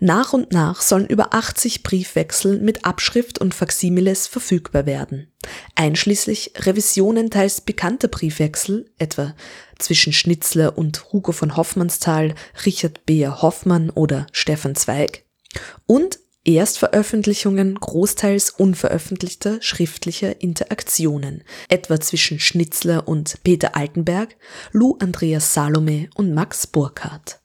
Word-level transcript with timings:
Nach 0.00 0.32
und 0.32 0.52
nach 0.52 0.80
sollen 0.80 1.06
über 1.06 1.34
80 1.34 1.82
Briefwechsel 1.82 2.60
mit 2.60 2.84
Abschrift 2.84 3.38
und 3.38 3.54
Faximiles 3.54 4.26
verfügbar 4.26 4.86
werden, 4.86 5.32
einschließlich 5.74 6.52
Revisionen 6.56 7.30
teils 7.30 7.60
bekannter 7.60 8.08
Briefwechsel, 8.08 8.90
etwa 8.98 9.34
zwischen 9.78 10.12
Schnitzler 10.12 10.76
und 10.76 11.12
Hugo 11.12 11.32
von 11.32 11.56
Hoffmannsthal, 11.56 12.34
Richard 12.66 13.06
Beer 13.06 13.42
Hoffmann 13.42 13.90
oder 13.90 14.26
Stefan 14.32 14.74
Zweig, 14.74 15.24
und 15.86 16.18
Erstveröffentlichungen 16.44 17.74
großteils 17.74 18.50
unveröffentlichter 18.50 19.60
schriftlicher 19.60 20.40
Interaktionen, 20.40 21.44
etwa 21.68 22.00
zwischen 22.00 22.40
Schnitzler 22.40 23.06
und 23.06 23.42
Peter 23.44 23.76
Altenberg, 23.76 24.34
Lou 24.72 24.96
Andreas 24.98 25.52
Salome 25.52 26.08
und 26.14 26.32
Max 26.32 26.66
Burkhardt. 26.66 27.40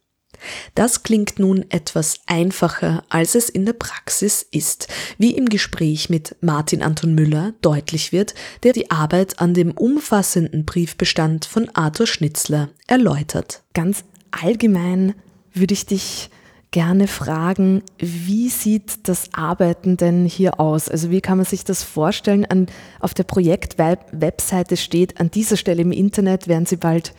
Das 0.75 1.03
klingt 1.03 1.39
nun 1.39 1.65
etwas 1.69 2.19
einfacher, 2.25 3.03
als 3.09 3.35
es 3.35 3.49
in 3.49 3.65
der 3.65 3.73
Praxis 3.73 4.45
ist, 4.51 4.87
wie 5.17 5.31
im 5.31 5.47
Gespräch 5.47 6.09
mit 6.09 6.35
Martin 6.41 6.81
Anton 6.81 7.15
Müller 7.15 7.53
deutlich 7.61 8.11
wird, 8.11 8.33
der 8.63 8.73
die 8.73 8.91
Arbeit 8.91 9.39
an 9.39 9.53
dem 9.53 9.71
umfassenden 9.71 10.65
Briefbestand 10.65 11.45
von 11.45 11.69
Arthur 11.73 12.07
Schnitzler 12.07 12.69
erläutert. 12.87 13.63
Ganz 13.73 14.03
allgemein 14.31 15.15
würde 15.53 15.73
ich 15.73 15.85
dich 15.85 16.29
gerne 16.73 17.07
fragen, 17.07 17.83
wie 17.99 18.49
sieht 18.49 19.07
das 19.07 19.29
Arbeiten 19.33 19.95
denn 19.95 20.25
hier 20.25 20.59
aus? 20.59 20.89
Also 20.89 21.11
wie 21.11 21.21
kann 21.21 21.37
man 21.37 21.45
sich 21.45 21.63
das 21.63 21.83
vorstellen? 21.83 22.45
An, 22.45 22.65
auf 22.99 23.13
der 23.13 23.23
Projekt-Webseite 23.23 24.75
steht, 24.75 25.19
an 25.21 25.31
dieser 25.31 25.55
Stelle 25.55 25.83
im 25.83 25.91
Internet 25.91 26.47
werden 26.47 26.65
Sie 26.65 26.77
bald 26.77 27.13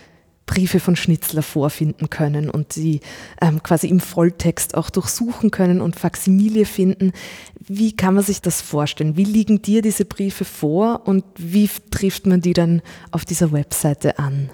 Briefe 0.46 0.78
von 0.78 0.96
Schnitzler 0.96 1.42
vorfinden 1.42 2.10
können 2.10 2.50
und 2.50 2.72
sie 2.72 3.00
ähm, 3.40 3.62
quasi 3.62 3.88
im 3.88 4.00
Volltext 4.00 4.74
auch 4.76 4.90
durchsuchen 4.90 5.50
können 5.50 5.80
und 5.80 5.98
Faximilie 5.98 6.66
finden. 6.66 7.12
Wie 7.58 7.92
kann 7.96 8.14
man 8.14 8.24
sich 8.24 8.42
das 8.42 8.60
vorstellen? 8.60 9.16
Wie 9.16 9.24
liegen 9.24 9.62
dir 9.62 9.80
diese 9.80 10.04
Briefe 10.04 10.44
vor 10.44 11.02
und 11.06 11.24
wie 11.36 11.70
trifft 11.90 12.26
man 12.26 12.40
die 12.40 12.52
dann 12.52 12.82
auf 13.10 13.24
dieser 13.24 13.52
Webseite 13.52 14.18
an? 14.18 14.50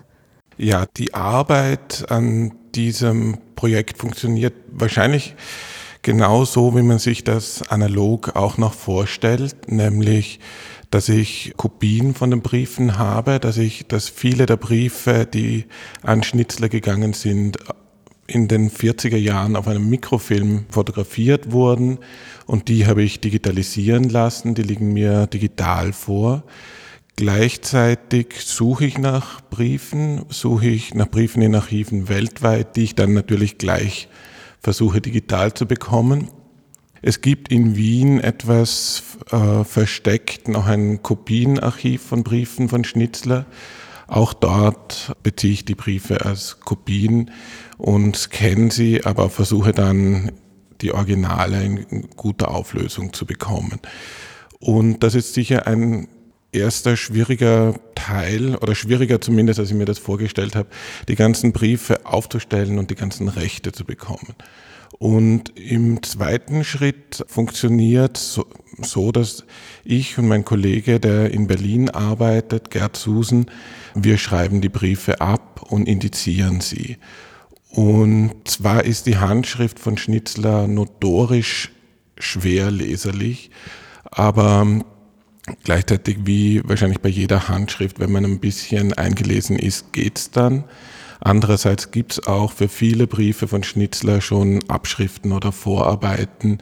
Ja, 0.56 0.86
die 0.96 1.14
Arbeit 1.14 2.04
an 2.10 2.52
diesem 2.74 3.38
Projekt 3.56 3.98
funktioniert 3.98 4.54
wahrscheinlich 4.70 5.34
genauso, 6.02 6.76
wie 6.76 6.82
man 6.82 6.98
sich 6.98 7.24
das 7.24 7.62
analog 7.68 8.36
auch 8.36 8.58
noch 8.58 8.74
vorstellt, 8.74 9.70
nämlich 9.70 10.40
dass 10.90 11.08
ich 11.08 11.54
Kopien 11.56 12.14
von 12.14 12.30
den 12.30 12.42
Briefen 12.42 12.98
habe, 12.98 13.38
dass 13.38 13.58
ich, 13.58 13.86
dass 13.86 14.08
viele 14.08 14.46
der 14.46 14.56
Briefe, 14.56 15.26
die 15.26 15.66
an 16.02 16.22
Schnitzler 16.22 16.68
gegangen 16.68 17.12
sind, 17.12 17.58
in 18.26 18.48
den 18.48 18.70
40er 18.70 19.16
Jahren 19.16 19.56
auf 19.56 19.66
einem 19.66 19.88
Mikrofilm 19.88 20.66
fotografiert 20.70 21.50
wurden 21.52 21.98
und 22.46 22.68
die 22.68 22.86
habe 22.86 23.02
ich 23.02 23.20
digitalisieren 23.20 24.08
lassen, 24.08 24.54
die 24.54 24.62
liegen 24.62 24.92
mir 24.92 25.26
digital 25.26 25.92
vor. 25.92 26.44
Gleichzeitig 27.16 28.34
suche 28.38 28.86
ich 28.86 28.98
nach 28.98 29.40
Briefen, 29.42 30.24
suche 30.28 30.68
ich 30.68 30.94
nach 30.94 31.08
Briefen 31.08 31.42
in 31.42 31.54
Archiven 31.54 32.08
weltweit, 32.08 32.76
die 32.76 32.84
ich 32.84 32.94
dann 32.94 33.12
natürlich 33.12 33.58
gleich 33.58 34.08
versuche 34.60 35.00
digital 35.00 35.52
zu 35.52 35.66
bekommen. 35.66 36.28
Es 37.02 37.22
gibt 37.22 37.50
in 37.50 37.76
Wien 37.76 38.20
etwas 38.20 39.02
äh, 39.30 39.64
versteckt, 39.64 40.48
noch 40.48 40.66
ein 40.66 41.02
Kopienarchiv 41.02 42.02
von 42.02 42.22
Briefen 42.22 42.68
von 42.68 42.84
Schnitzler. 42.84 43.46
Auch 44.06 44.34
dort 44.34 45.12
beziehe 45.22 45.52
ich 45.52 45.64
die 45.64 45.74
Briefe 45.74 46.24
als 46.26 46.60
Kopien 46.60 47.30
und 47.78 48.16
scanne 48.16 48.70
sie, 48.70 49.04
aber 49.04 49.30
versuche 49.30 49.72
dann 49.72 50.32
die 50.80 50.92
Originale 50.92 51.62
in 51.62 52.08
guter 52.16 52.50
Auflösung 52.50 53.12
zu 53.12 53.24
bekommen. 53.24 53.80
Und 54.58 55.02
das 55.02 55.14
ist 55.14 55.32
sicher 55.32 55.66
ein 55.66 56.08
erster 56.52 56.96
schwieriger 56.96 57.78
Teil 57.94 58.56
oder 58.56 58.74
schwieriger 58.74 59.20
zumindest, 59.20 59.60
als 59.60 59.70
ich 59.70 59.76
mir 59.76 59.84
das 59.84 59.98
vorgestellt 59.98 60.56
habe, 60.56 60.68
die 61.08 61.14
ganzen 61.14 61.52
Briefe 61.52 62.04
aufzustellen 62.04 62.78
und 62.78 62.90
die 62.90 62.96
ganzen 62.96 63.28
Rechte 63.28 63.72
zu 63.72 63.84
bekommen. 63.84 64.34
Und 65.00 65.58
im 65.58 66.02
zweiten 66.02 66.62
Schritt 66.62 67.24
funktioniert 67.26 68.18
so, 68.18 68.44
so, 68.82 69.12
dass 69.12 69.44
ich 69.82 70.18
und 70.18 70.28
mein 70.28 70.44
Kollege, 70.44 71.00
der 71.00 71.30
in 71.30 71.46
Berlin 71.46 71.88
arbeitet, 71.88 72.70
Gerd 72.70 72.98
Susen, 72.98 73.46
wir 73.94 74.18
schreiben 74.18 74.60
die 74.60 74.68
Briefe 74.68 75.22
ab 75.22 75.64
und 75.70 75.88
indizieren 75.88 76.60
sie. 76.60 76.98
Und 77.70 78.46
zwar 78.46 78.84
ist 78.84 79.06
die 79.06 79.16
Handschrift 79.16 79.78
von 79.78 79.96
Schnitzler 79.96 80.68
notorisch 80.68 81.70
schwer 82.18 82.70
leserlich, 82.70 83.50
aber 84.04 84.84
gleichzeitig 85.64 86.18
wie 86.24 86.60
wahrscheinlich 86.68 87.00
bei 87.00 87.08
jeder 87.08 87.48
Handschrift, 87.48 88.00
wenn 88.00 88.12
man 88.12 88.26
ein 88.26 88.38
bisschen 88.38 88.92
eingelesen 88.92 89.58
ist, 89.58 89.94
geht's 89.94 90.30
dann. 90.30 90.64
Andererseits 91.20 91.90
gibt 91.90 92.12
es 92.12 92.26
auch 92.26 92.52
für 92.52 92.68
viele 92.68 93.06
Briefe 93.06 93.46
von 93.46 93.62
Schnitzler 93.62 94.20
schon 94.20 94.60
Abschriften 94.68 95.32
oder 95.32 95.52
Vorarbeiten, 95.52 96.58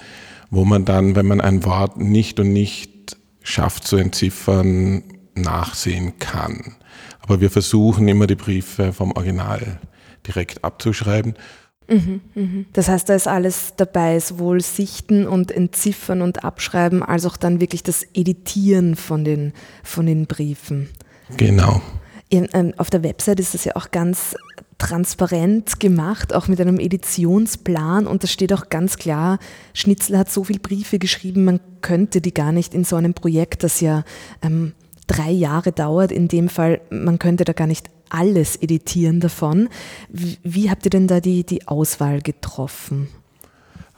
wo 0.51 0.65
man 0.65 0.85
dann, 0.85 1.15
wenn 1.15 1.27
man 1.27 1.41
ein 1.41 1.65
Wort 1.65 1.99
nicht 1.99 2.41
und 2.41 2.53
nicht 2.53 3.17
schafft 3.43 3.87
zu 3.87 3.97
entziffern, 3.97 5.05
nachsehen 5.35 6.19
kann. 6.19 6.77
Aber 7.21 7.41
wir 7.41 7.51
versuchen 7.51 8.09
immer 8.09 8.27
die 8.27 8.35
Briefe 8.35 8.93
vom 8.93 9.13
Original 9.13 9.79
direkt 10.27 10.65
abzuschreiben. 10.65 11.35
Mhm, 11.89 12.21
mhm. 12.35 12.67
Das 12.73 12.89
heißt, 12.89 13.09
da 13.09 13.15
ist 13.15 13.29
alles 13.29 13.75
dabei, 13.77 14.21
sowohl 14.21 14.61
Sichten 14.61 15.27
und 15.27 15.51
Entziffern 15.51 16.21
und 16.21 16.45
Abschreiben, 16.45 17.03
als 17.03 17.25
auch 17.25 17.37
dann 17.37 17.61
wirklich 17.61 17.83
das 17.83 18.07
Editieren 18.13 18.95
von 18.95 19.25
den, 19.25 19.53
von 19.83 20.05
den 20.05 20.27
Briefen. 20.27 20.89
Genau. 21.37 21.81
Ähm, 22.31 22.75
auf 22.77 22.91
der 22.91 23.03
Website 23.03 23.41
ist 23.41 23.55
das 23.55 23.65
ja 23.65 23.75
auch 23.77 23.91
ganz 23.91 24.35
transparent 24.79 25.81
gemacht, 25.81 26.33
auch 26.33 26.47
mit 26.47 26.61
einem 26.61 26.79
Editionsplan 26.79 28.07
und 28.07 28.23
da 28.23 28.29
steht 28.29 28.53
auch 28.53 28.69
ganz 28.69 28.97
klar, 28.97 29.39
Schnitzler 29.75 30.21
hat 30.21 30.31
so 30.31 30.45
viele 30.45 30.61
Briefe 30.61 30.99
geschrieben, 30.99 31.45
man 31.45 31.61
könnte 31.83 32.21
die 32.21 32.33
gar 32.33 32.53
nicht 32.53 32.75
in 32.75 32.85
so 32.85 32.97
einem 32.97 33.13
Projekt, 33.13 33.65
das 33.65 33.81
ja 33.81 34.05
ähm, 34.41 34.73
drei 35.09 35.31
Jahre 35.31 35.73
dauert, 35.73 36.13
in 36.13 36.29
dem 36.29 36.49
Fall, 36.49 36.81
man 36.91 37.19
könnte 37.19 37.45
da 37.45 37.53
gar 37.53 37.67
nicht 37.67 37.91
alles 38.09 38.57
editieren 38.57 39.21
davon. 39.21 39.69
Wie, 40.09 40.39
wie 40.43 40.71
habt 40.71 40.87
ihr 40.87 40.91
denn 40.91 41.09
da 41.09 41.21
die, 41.21 41.45
die 41.45 41.67
Auswahl 41.67 42.21
getroffen? 42.23 43.09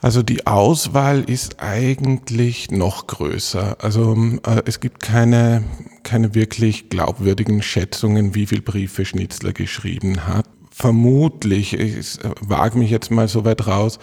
Also 0.02 0.22
die 0.22 0.46
Auswahl 0.46 1.28
ist 1.28 1.60
eigentlich 1.60 2.70
noch 2.70 3.06
größer. 3.06 3.76
Also 3.80 4.16
äh, 4.46 4.62
es 4.64 4.80
gibt 4.80 5.00
keine, 5.00 5.62
keine 6.04 6.34
wirklich 6.34 6.88
glaubwürdigen 6.88 7.60
Schätzungen, 7.60 8.34
wie 8.34 8.46
viele 8.46 8.62
Briefe 8.62 9.04
Schnitzler 9.04 9.52
geschrieben 9.52 10.26
hat. 10.26 10.46
Vermutlich, 10.80 11.74
ich 11.74 12.18
wage 12.40 12.78
mich 12.78 12.90
jetzt 12.90 13.10
mal 13.10 13.28
so 13.28 13.44
weit 13.44 13.66
raus, 13.66 13.98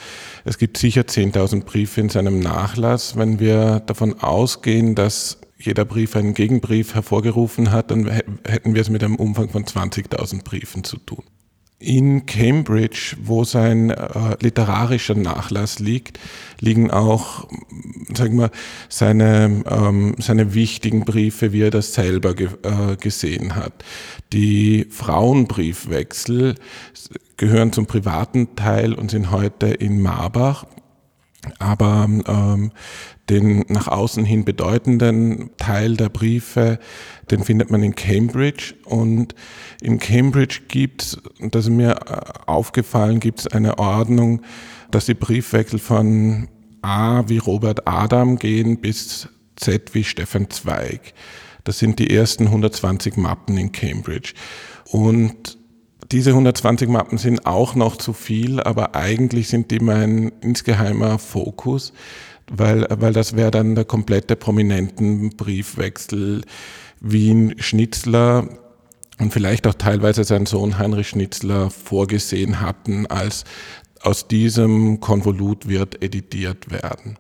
es 0.46 0.60
gibt 0.60 0.78
sicher 0.78 1.02
10.000 1.02 1.64
Briefe 1.64 2.02
in 2.02 2.10
seinem 2.10 2.38
Nachlass. 2.38 3.18
Wenn 3.18 3.40
wir 3.40 3.80
davon 3.80 4.22
ausgehen, 4.22 4.94
dass 4.94 5.40
jeder 5.58 5.86
Brief 5.86 6.16
einen 6.16 6.36
Gegenbrief 6.36 6.94
hervorgerufen 6.94 7.72
hat, 7.72 7.90
dann 7.90 8.06
hätten 8.08 8.76
wir 8.76 8.82
es 8.82 8.92
mit 8.92 9.04
einem 9.04 9.16
Umfang 9.16 9.50
von 9.50 9.66
20.000 9.66 10.44
Briefen 10.44 10.84
zu 10.84 10.98
tun. 10.98 11.24
In 11.80 12.26
Cambridge, 12.26 13.16
wo 13.22 13.44
sein 13.44 13.92
äh, 13.92 14.36
literarischer 14.42 15.14
Nachlass 15.14 15.78
liegt, 15.78 16.20
liegen 16.60 16.90
auch, 16.90 17.48
sagen 18.16 18.40
wir, 18.40 18.50
seine, 18.90 19.64
ähm, 19.70 20.16
seine 20.18 20.56
wichtigen 20.56 21.06
Briefe, 21.06 21.54
wie 21.54 21.62
er 21.62 21.70
das 21.70 21.94
selber 21.94 22.34
ge 22.34 22.50
äh, 22.64 22.96
gesehen 22.96 23.56
hat. 23.56 23.84
Die 24.34 24.88
Frauenbriefwechsel 24.90 26.56
gehören 27.38 27.72
zum 27.72 27.86
privaten 27.86 28.56
Teil 28.56 28.94
und 28.96 29.12
sind 29.12 29.30
heute 29.30 29.68
in 29.68 30.02
Marbach. 30.02 30.66
Aber 31.60 32.08
ähm, 32.28 32.72
den 33.30 33.66
nach 33.68 33.88
außen 33.88 34.24
hin 34.24 34.46
bedeutenden 34.46 35.50
Teil 35.58 35.98
der 35.98 36.10
Briefe, 36.10 36.80
den 37.30 37.44
findet 37.44 37.70
man 37.70 37.84
in 37.84 37.96
Cambridge. 37.96 38.76
Und 38.86 39.36
in 39.82 40.00
Cambridge 40.00 40.62
gibt 40.68 41.04
es, 41.04 41.22
das 41.40 41.66
ist 41.66 41.72
mir 41.72 41.92
äh, 41.92 42.22
aufgefallen, 42.46 43.20
gibt 43.20 43.40
es 43.40 43.48
eine 43.48 43.78
Ordnung, 43.80 44.42
dass 44.92 45.06
die 45.06 45.14
Briefwechsel 45.14 45.80
von 45.80 46.48
A 46.82 47.28
wie 47.28 47.38
Robert 47.40 47.88
Adam 47.88 48.38
gehen 48.38 48.80
bis 48.80 49.28
Z 49.56 49.94
wie 49.94 50.04
Stefan 50.04 50.50
Zweig. 50.50 51.14
Das 51.64 51.80
sind 51.80 52.00
die 52.00 52.16
ersten 52.16 52.46
120 52.46 53.18
Mappen 53.18 53.58
in 53.58 53.74
Cambridge. 53.74 54.34
Und 54.90 55.58
diese 56.12 56.32
120 56.32 56.90
Mappen 56.90 57.18
sind 57.18 57.46
auch 57.46 57.76
noch 57.76 57.98
zu 57.98 58.14
viel, 58.14 58.60
aber 58.62 58.96
eigentlich 58.96 59.50
sind 59.50 59.72
die 59.72 59.80
mein 59.80 60.32
insgeheimer 60.42 61.20
Fokus 61.20 61.94
weil, 62.50 62.88
weil 62.90 63.14
das 63.14 63.36
wäre 63.36 63.52
dann 63.52 63.76
der 63.76 63.86
komplette 63.86 64.36
prominenten 64.36 65.36
Briefwechsel 65.36 66.44
Wien 67.00 67.56
Schnitzler 67.60 68.48
und 69.20 69.34
vielleicht 69.34 69.68
auch 69.68 69.74
teilweise 69.74 70.24
sein 70.24 70.46
Sohn 70.46 70.78
Heinrich 70.78 71.10
Schnitzler 71.10 71.70
vorgesehen 71.70 72.62
hatten, 72.62 73.06
als 73.08 73.44
aus 74.02 74.28
diesem 74.28 75.00
Konvolut 75.00 75.68
wird 75.68 76.02
editiert 76.04 76.72
werden. 76.72 77.18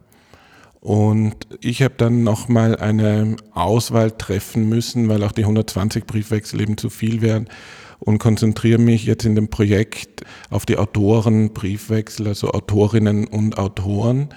Und 0.80 1.36
ich 1.60 1.82
habe 1.82 1.96
dann 1.98 2.24
nochmal 2.24 2.78
eine 2.78 3.36
Auswahl 3.54 4.12
treffen 4.12 4.70
müssen, 4.70 5.10
weil 5.10 5.24
auch 5.24 5.32
die 5.32 5.42
120 5.42 6.06
Briefwechsel 6.06 6.62
eben 6.62 6.78
zu 6.78 6.90
viel 6.90 7.22
wären 7.22 7.50
und 8.00 8.20
konzentriere 8.20 8.80
mich 8.80 9.06
jetzt 9.06 9.26
in 9.26 9.36
dem 9.36 9.50
Projekt 9.50 10.24
auf 10.50 10.66
die 10.66 10.78
Autoren 10.78 11.54
Briefwechsel, 11.54 12.28
also 12.28 12.52
Autorinnen 12.52 13.26
und 13.28 13.58
Autoren, 13.58 14.30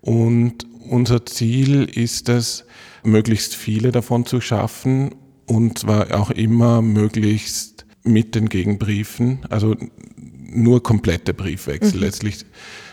und 0.00 0.66
unser 0.90 1.24
Ziel 1.24 1.84
ist 1.84 2.28
es, 2.28 2.64
möglichst 3.04 3.54
viele 3.54 3.90
davon 3.90 4.26
zu 4.26 4.40
schaffen 4.40 5.14
und 5.46 5.78
zwar 5.78 6.14
auch 6.18 6.30
immer 6.30 6.82
möglichst 6.82 7.86
mit 8.02 8.34
den 8.34 8.48
Gegenbriefen, 8.48 9.40
also 9.48 9.74
nur 10.16 10.82
komplette 10.82 11.32
Briefwechsel 11.34 11.96
mhm. 11.96 12.02
letztlich 12.02 12.44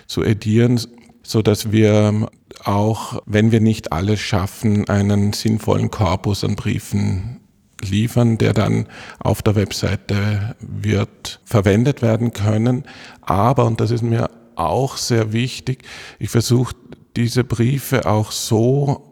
zu 0.08 0.24
edieren, 0.24 0.80
so 1.22 1.42
dass 1.42 1.72
wir 1.72 2.30
auch, 2.64 3.22
wenn 3.26 3.52
wir 3.52 3.62
nicht 3.62 3.92
alles 3.92 4.20
schaffen, 4.20 4.88
einen 4.88 5.34
sinnvollen 5.34 5.92
Korpus 5.92 6.44
an 6.44 6.56
Briefen 6.56 7.41
liefern, 7.90 8.38
der 8.38 8.54
dann 8.54 8.88
auf 9.20 9.42
der 9.42 9.56
Webseite 9.56 10.56
wird 10.60 11.40
verwendet 11.44 12.02
werden 12.02 12.34
können. 12.34 12.84
Aber, 13.22 13.66
und 13.66 13.80
das 13.80 13.92
ist 13.92 14.04
mir 14.04 14.30
auch 14.56 14.98
sehr 14.98 15.34
wichtig, 15.34 15.84
ich 16.20 16.30
versuche 16.30 16.76
diese 17.16 17.44
Briefe 17.44 18.06
auch 18.06 18.32
so 18.32 19.12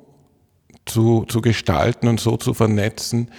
zu, 0.85 1.25
zu 1.27 1.41
gestalten 1.41 2.07
und 2.07 2.19
so 2.19 2.37
zu 2.37 2.53
vernetzen, 2.53 3.29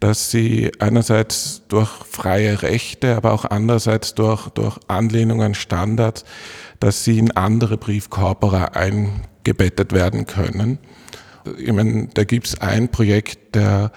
dass 0.00 0.30
sie 0.30 0.72
einerseits 0.80 1.62
durch 1.68 1.88
freie 1.88 2.62
Rechte, 2.62 3.16
aber 3.16 3.32
auch 3.32 3.44
andererseits 3.44 4.14
durch, 4.14 4.48
durch 4.48 4.78
Anlehnung 4.88 5.42
an 5.42 5.54
Standards, 5.54 6.24
dass 6.80 7.04
sie 7.04 7.18
in 7.18 7.30
andere 7.30 7.76
Briefkorpora 7.76 8.64
eingebettet 8.74 9.92
werden 9.92 10.26
können. 10.26 10.78
Ich 11.56 11.72
meine, 11.72 12.08
da 12.14 12.24
gibt 12.24 12.48
es 12.48 12.60
ein 12.60 12.88
Projekt 12.88 13.54
der, 13.54 13.92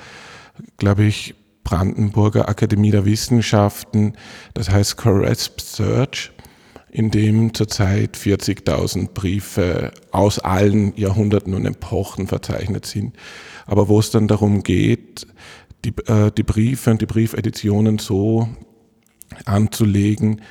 glaube 0.77 1.03
ich, 1.03 1.35
Brandenburger 1.63 2.47
Akademie 2.47 2.91
der 2.91 3.05
Wissenschaften, 3.05 4.13
das 4.53 4.69
heißt 4.69 4.97
Corresp 4.97 5.59
Search 5.59 6.31
in 6.91 7.11
dem 7.11 7.53
zurzeit 7.53 8.15
40.000 8.15 9.09
Briefe 9.13 9.91
aus 10.11 10.39
allen 10.39 10.95
Jahrhunderten 10.95 11.53
und 11.53 11.65
Epochen 11.65 12.27
verzeichnet 12.27 12.85
sind, 12.85 13.17
aber 13.65 13.89
wo 13.89 13.99
es 13.99 14.11
dann 14.11 14.29
darum 14.29 14.63
geht, 14.63 15.27
die, 15.83 15.93
äh, 16.07 16.31
die 16.31 16.43
Briefe 16.43 16.91
und 16.91 17.01
die 17.01 17.05
Briefeditionen 17.05 17.97
so 17.97 18.47
anzulegen, 19.43 20.41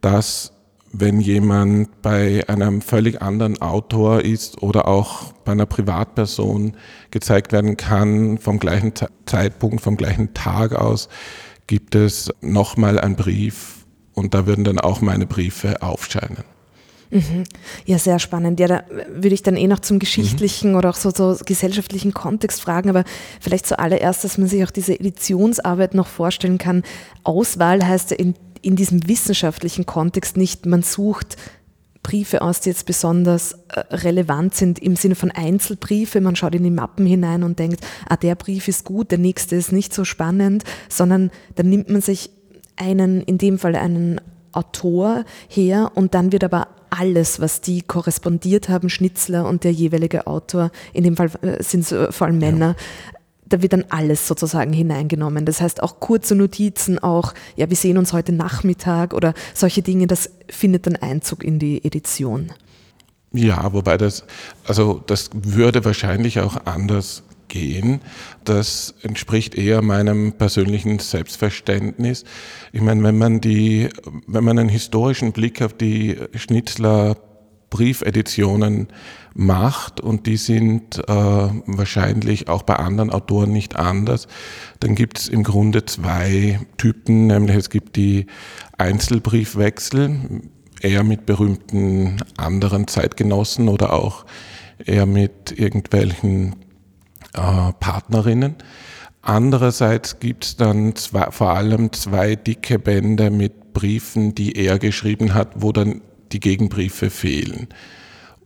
dass 0.00 0.53
wenn 0.96 1.20
jemand 1.20 2.02
bei 2.02 2.48
einem 2.48 2.80
völlig 2.80 3.20
anderen 3.20 3.60
Autor 3.60 4.20
ist 4.22 4.62
oder 4.62 4.86
auch 4.86 5.32
bei 5.44 5.52
einer 5.52 5.66
Privatperson 5.66 6.76
gezeigt 7.10 7.52
werden 7.52 7.76
kann, 7.76 8.38
vom 8.38 8.60
gleichen 8.60 8.92
Zeitpunkt, 9.26 9.80
vom 9.80 9.96
gleichen 9.96 10.34
Tag 10.34 10.72
aus, 10.72 11.08
gibt 11.66 11.96
es 11.96 12.32
nochmal 12.40 13.00
einen 13.00 13.16
Brief 13.16 13.84
und 14.14 14.34
da 14.34 14.46
würden 14.46 14.64
dann 14.64 14.78
auch 14.78 15.00
meine 15.00 15.26
Briefe 15.26 15.82
aufscheinen. 15.82 16.44
Mhm. 17.10 17.44
Ja, 17.86 17.98
sehr 17.98 18.18
spannend. 18.18 18.60
Ja, 18.60 18.68
da 18.68 18.84
würde 19.08 19.34
ich 19.34 19.42
dann 19.42 19.56
eh 19.56 19.66
noch 19.66 19.80
zum 19.80 19.98
geschichtlichen 19.98 20.70
mhm. 20.70 20.76
oder 20.76 20.90
auch 20.90 20.96
so, 20.96 21.10
so 21.10 21.36
gesellschaftlichen 21.44 22.14
Kontext 22.14 22.62
fragen, 22.62 22.88
aber 22.88 23.04
vielleicht 23.40 23.66
zuallererst, 23.66 24.24
dass 24.24 24.38
man 24.38 24.48
sich 24.48 24.64
auch 24.64 24.70
diese 24.70 24.98
Editionsarbeit 24.98 25.94
noch 25.94 26.06
vorstellen 26.06 26.58
kann. 26.58 26.82
Auswahl 27.24 27.86
heißt 27.86 28.12
ja 28.12 28.16
in, 28.16 28.34
in 28.64 28.76
diesem 28.76 29.08
wissenschaftlichen 29.08 29.86
Kontext 29.86 30.36
nicht, 30.36 30.66
man 30.66 30.82
sucht 30.82 31.36
Briefe 32.02 32.42
aus, 32.42 32.60
die 32.60 32.68
jetzt 32.68 32.86
besonders 32.86 33.54
äh, 33.68 33.80
relevant 33.90 34.54
sind 34.54 34.78
im 34.78 34.94
Sinne 34.94 35.16
von 35.16 35.30
Einzelbriefe. 35.30 36.20
Man 36.20 36.36
schaut 36.36 36.54
in 36.54 36.62
die 36.62 36.70
Mappen 36.70 37.06
hinein 37.06 37.42
und 37.42 37.58
denkt, 37.58 37.84
ah, 38.08 38.16
der 38.16 38.36
Brief 38.36 38.68
ist 38.68 38.84
gut, 38.84 39.10
der 39.10 39.18
nächste 39.18 39.56
ist 39.56 39.72
nicht 39.72 39.92
so 39.92 40.04
spannend, 40.04 40.64
sondern 40.88 41.30
dann 41.56 41.68
nimmt 41.68 41.88
man 41.88 42.02
sich 42.02 42.30
einen, 42.76 43.22
in 43.22 43.38
dem 43.38 43.58
Fall 43.58 43.74
einen 43.74 44.20
Autor 44.52 45.24
her 45.48 45.90
und 45.94 46.14
dann 46.14 46.30
wird 46.30 46.44
aber 46.44 46.68
alles, 46.90 47.40
was 47.40 47.60
die 47.60 47.82
korrespondiert 47.82 48.68
haben, 48.68 48.88
Schnitzler 48.88 49.48
und 49.48 49.64
der 49.64 49.72
jeweilige 49.72 50.26
Autor, 50.26 50.70
in 50.92 51.02
dem 51.02 51.16
Fall 51.16 51.30
äh, 51.42 51.62
sind 51.62 51.80
es 51.80 51.92
äh, 51.92 52.12
vor 52.12 52.28
allem 52.28 52.38
Männer. 52.38 52.76
Da 53.46 53.62
wird 53.62 53.72
dann 53.72 53.84
alles 53.88 54.26
sozusagen 54.26 54.72
hineingenommen. 54.72 55.44
Das 55.44 55.60
heißt 55.60 55.82
auch 55.82 56.00
kurze 56.00 56.34
Notizen, 56.34 56.98
auch, 56.98 57.34
ja, 57.56 57.68
wir 57.68 57.76
sehen 57.76 57.98
uns 57.98 58.12
heute 58.12 58.32
Nachmittag 58.32 59.14
oder 59.14 59.34
solche 59.52 59.82
Dinge, 59.82 60.06
das 60.06 60.30
findet 60.48 60.86
dann 60.86 60.96
Einzug 60.96 61.44
in 61.44 61.58
die 61.58 61.84
Edition. 61.84 62.52
Ja, 63.32 63.72
wobei 63.72 63.96
das, 63.96 64.24
also 64.66 65.02
das 65.06 65.30
würde 65.34 65.84
wahrscheinlich 65.84 66.40
auch 66.40 66.66
anders 66.66 67.24
gehen. 67.48 68.00
Das 68.44 68.94
entspricht 69.02 69.54
eher 69.54 69.82
meinem 69.82 70.32
persönlichen 70.32 70.98
Selbstverständnis. 70.98 72.24
Ich 72.72 72.80
meine, 72.80 73.02
wenn 73.02 73.18
man 73.18 73.40
die, 73.40 73.88
wenn 74.26 74.44
man 74.44 74.58
einen 74.58 74.68
historischen 74.68 75.32
Blick 75.32 75.62
auf 75.62 75.72
die 75.72 76.16
Schnitzler 76.34 77.16
Briefeditionen 77.74 78.86
macht 79.34 80.00
und 80.00 80.28
die 80.28 80.36
sind 80.36 80.96
äh, 81.08 81.12
wahrscheinlich 81.12 82.48
auch 82.48 82.62
bei 82.62 82.76
anderen 82.76 83.10
Autoren 83.10 83.50
nicht 83.50 83.74
anders, 83.74 84.28
dann 84.78 84.94
gibt 84.94 85.18
es 85.18 85.28
im 85.28 85.42
Grunde 85.42 85.84
zwei 85.84 86.60
Typen, 86.76 87.26
nämlich 87.26 87.56
es 87.56 87.70
gibt 87.70 87.96
die 87.96 88.26
Einzelbriefwechsel, 88.78 90.42
eher 90.82 91.02
mit 91.02 91.26
berühmten 91.26 92.18
anderen 92.36 92.86
Zeitgenossen 92.86 93.68
oder 93.68 93.92
auch 93.92 94.24
eher 94.78 95.06
mit 95.06 95.58
irgendwelchen 95.58 96.54
äh, 97.32 97.72
Partnerinnen. 97.80 98.54
Andererseits 99.20 100.20
gibt 100.20 100.44
es 100.44 100.56
dann 100.56 100.94
zwei, 100.94 101.32
vor 101.32 101.50
allem 101.50 101.92
zwei 101.92 102.36
dicke 102.36 102.78
Bände 102.78 103.30
mit 103.30 103.72
Briefen, 103.72 104.36
die 104.36 104.52
er 104.52 104.78
geschrieben 104.78 105.34
hat, 105.34 105.54
wo 105.56 105.72
dann 105.72 106.02
die 106.34 106.40
Gegenbriefe 106.40 107.08
fehlen. 107.08 107.68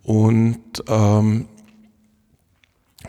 Und 0.03 0.85
ähm, 0.89 1.47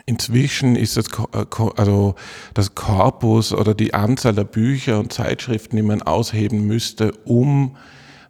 inzwischen 0.06 0.76
ist 0.76 0.96
das, 0.96 1.06
äh, 1.32 1.44
also 1.76 2.14
das 2.54 2.74
Korpus 2.74 3.52
oder 3.52 3.74
die 3.74 3.94
Anzahl 3.94 4.34
der 4.34 4.44
Bücher 4.44 4.98
und 4.98 5.12
Zeitschriften, 5.12 5.76
die 5.76 5.82
man 5.82 6.02
ausheben 6.02 6.66
müsste, 6.66 7.12
um 7.24 7.76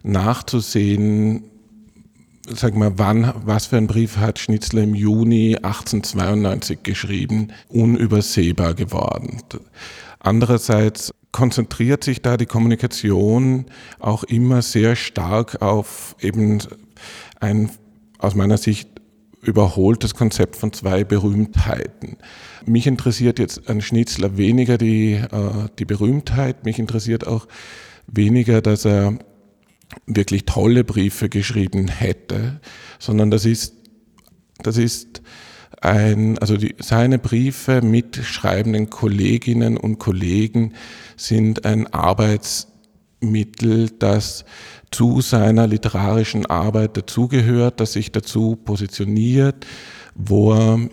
nachzusehen, 0.03 1.43
sag 2.47 2.75
mal, 2.75 2.93
wann, 2.97 3.33
was 3.45 3.67
für 3.67 3.77
ein 3.77 3.87
Brief 3.87 4.17
hat 4.17 4.39
Schnitzler 4.39 4.83
im 4.83 4.95
Juni 4.95 5.55
1892 5.55 6.83
geschrieben, 6.83 7.49
unübersehbar 7.69 8.73
geworden. 8.73 9.41
Andererseits 10.19 11.11
konzentriert 11.31 12.03
sich 12.03 12.21
da 12.21 12.37
die 12.37 12.45
Kommunikation 12.45 13.65
auch 13.99 14.23
immer 14.23 14.61
sehr 14.61 14.95
stark 14.95 15.61
auf 15.61 16.15
eben 16.19 16.59
ein 17.39 17.71
aus 18.17 18.35
meiner 18.35 18.57
Sicht 18.57 18.89
überholt 19.41 20.03
das 20.03 20.13
Konzept 20.13 20.55
von 20.55 20.71
zwei 20.71 21.03
Berühmtheiten. 21.03 22.17
Mich 22.65 22.85
interessiert 22.85 23.39
jetzt 23.39 23.67
an 23.69 23.81
Schnitzler 23.81 24.37
weniger 24.37 24.77
die, 24.77 25.13
äh, 25.13 25.67
die 25.79 25.85
Berühmtheit, 25.85 26.63
mich 26.63 26.77
interessiert 26.77 27.25
auch 27.25 27.47
weniger, 28.05 28.61
dass 28.61 28.85
er 28.85 29.17
wirklich 30.05 30.45
tolle 30.45 30.83
Briefe 30.83 31.27
geschrieben 31.27 31.87
hätte, 31.87 32.61
sondern 32.99 33.31
das 33.31 33.45
ist, 33.45 33.73
das 34.59 34.77
ist 34.77 35.21
ein, 35.81 36.37
also 36.37 36.57
die, 36.57 36.75
seine 36.79 37.19
Briefe 37.19 37.81
mit 37.81 38.17
schreibenden 38.17 38.89
Kolleginnen 38.89 39.77
und 39.77 39.97
Kollegen 39.97 40.73
sind 41.17 41.65
ein 41.65 41.87
Arbeitsmittel, 41.87 43.89
das 43.89 44.45
zu 44.91 45.21
seiner 45.21 45.67
literarischen 45.67 46.45
Arbeit 46.45 46.97
dazugehört, 46.97 47.79
das 47.79 47.93
sich 47.93 48.11
dazu 48.11 48.55
positioniert, 48.55 49.65
wo 50.13 50.53
er 50.53 50.89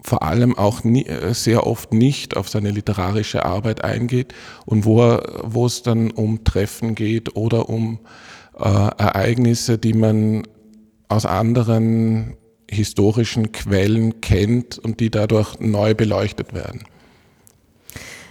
vor 0.00 0.22
allem 0.22 0.56
auch 0.56 0.84
nie, 0.84 1.06
äh, 1.06 1.34
sehr 1.34 1.66
oft 1.66 1.92
nicht 1.92 2.36
auf 2.36 2.48
seine 2.48 2.70
literarische 2.70 3.44
Arbeit 3.44 3.82
eingeht 3.82 4.34
und 4.66 4.84
wo, 4.84 5.02
er, 5.02 5.42
wo 5.44 5.66
es 5.66 5.82
dann 5.82 6.10
um 6.10 6.44
Treffen 6.44 6.94
geht 6.94 7.36
oder 7.36 7.68
um 7.68 8.00
äh, 8.58 8.64
Ereignisse, 8.64 9.78
die 9.78 9.94
man 9.94 10.44
aus 11.08 11.26
anderen 11.26 12.36
historischen 12.70 13.52
Quellen 13.52 14.20
kennt 14.20 14.78
und 14.78 15.00
die 15.00 15.10
dadurch 15.10 15.58
neu 15.60 15.94
beleuchtet 15.94 16.52
werden. 16.52 16.84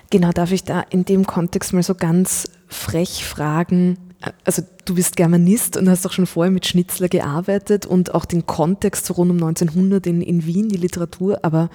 Genau, 0.09 0.31
darf 0.31 0.51
ich 0.51 0.63
da 0.63 0.81
in 0.81 1.05
dem 1.05 1.25
Kontext 1.25 1.73
mal 1.73 1.83
so 1.83 1.95
ganz 1.95 2.45
frech 2.67 3.25
fragen, 3.25 3.97
also 4.45 4.63
du 4.85 4.95
bist 4.95 5.15
Germanist 5.15 5.77
und 5.77 5.89
hast 5.89 6.05
auch 6.05 6.11
schon 6.11 6.25
vorher 6.25 6.51
mit 6.51 6.65
Schnitzler 6.65 7.07
gearbeitet 7.07 7.85
und 7.85 8.15
auch 8.15 8.25
den 8.25 8.45
Kontext 8.45 9.15
rund 9.15 9.31
um 9.31 9.37
1900 9.37 10.07
in, 10.07 10.21
in 10.21 10.45
Wien, 10.45 10.69
die 10.69 10.77
Literatur, 10.77 11.39
aber 11.43 11.69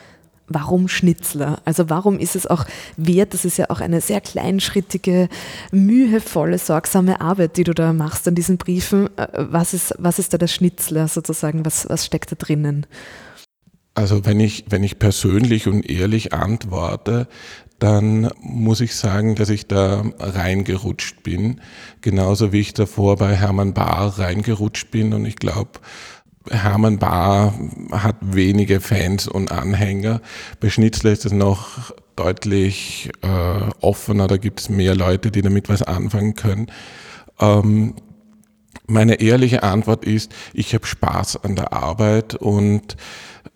warum 0.49 0.89
Schnitzler? 0.89 1.61
Also 1.65 1.89
warum 1.89 2.19
ist 2.19 2.37
es 2.37 2.47
auch 2.47 2.65
wert, 2.97 3.35
das 3.35 3.45
ist 3.45 3.59
ja 3.59 3.71
auch 3.71 3.81
eine 3.81 4.01
sehr 4.01 4.21
kleinschrittige, 4.21 5.29
mühevolle, 5.71 6.59
sorgsame 6.59 7.21
Arbeit, 7.21 7.57
die 7.57 7.65
du 7.65 7.75
da 7.75 7.93
machst 7.93 8.27
an 8.29 8.35
diesen 8.35 8.59
Briefen. 8.59 9.09
Äh, 9.17 9.29
was 9.35 9.75
ist, 9.75 9.95
was 9.99 10.19
ist 10.19 10.33
da 10.33 10.39
der 10.39 10.49
Schnitzler 10.49 11.09
sozusagen? 11.09 11.65
Was, 11.65 11.89
was 11.89 12.07
steckt 12.07 12.33
da 12.33 12.37
drinnen? 12.37 12.87
Also 13.95 14.25
wenn 14.25 14.41
ich, 14.41 14.65
wenn 14.71 14.83
ich 14.83 14.99
persönlich 14.99 15.67
und 15.67 15.89
ehrlich 15.89 16.33
antworte, 16.33 17.29
dann 17.79 18.31
muss 18.41 18.81
ich 18.81 18.95
sagen, 18.95 19.35
dass 19.35 19.51
ich 19.51 19.67
da 19.67 20.05
reingerutscht 20.19 21.25
bin. 21.25 21.61
Genauso 22.01 22.53
wie 22.53 22.61
ich 22.61 22.75
davor 22.75 23.17
bei 23.17 23.35
Hermann 23.35 23.75
Bahr 23.75 24.19
reingerutscht 24.19 24.93
bin. 24.93 25.13
Und 25.13 25.27
ich 25.27 25.37
glaube, 25.37 25.81
Hermann 26.51 26.99
Bahr 26.99 27.55
hat 27.93 28.17
wenige 28.21 28.81
Fans 28.81 29.29
und 29.29 29.53
Anhänger. 29.53 30.21
Bei 30.61 30.71
Schnitzler 30.71 31.13
ist 31.13 31.27
es 31.27 31.33
noch 31.33 31.93
deutlich 32.17 33.11
äh, 33.23 33.71
offener, 33.81 34.27
da 34.27 34.37
gibt 34.37 34.61
es 34.61 34.69
mehr 34.69 34.95
Leute, 34.95 35.31
die 35.31 35.43
damit 35.43 35.69
was 35.69 35.83
anfangen 35.83 36.35
können. 36.35 36.67
Ähm, 37.41 37.95
meine 38.87 39.21
ehrliche 39.21 39.63
Antwort 39.63 40.05
ist, 40.05 40.33
ich 40.53 40.75
habe 40.75 40.87
Spaß 40.87 41.45
an 41.45 41.57
der 41.57 41.73
Arbeit 41.73 42.35
und 42.35 42.97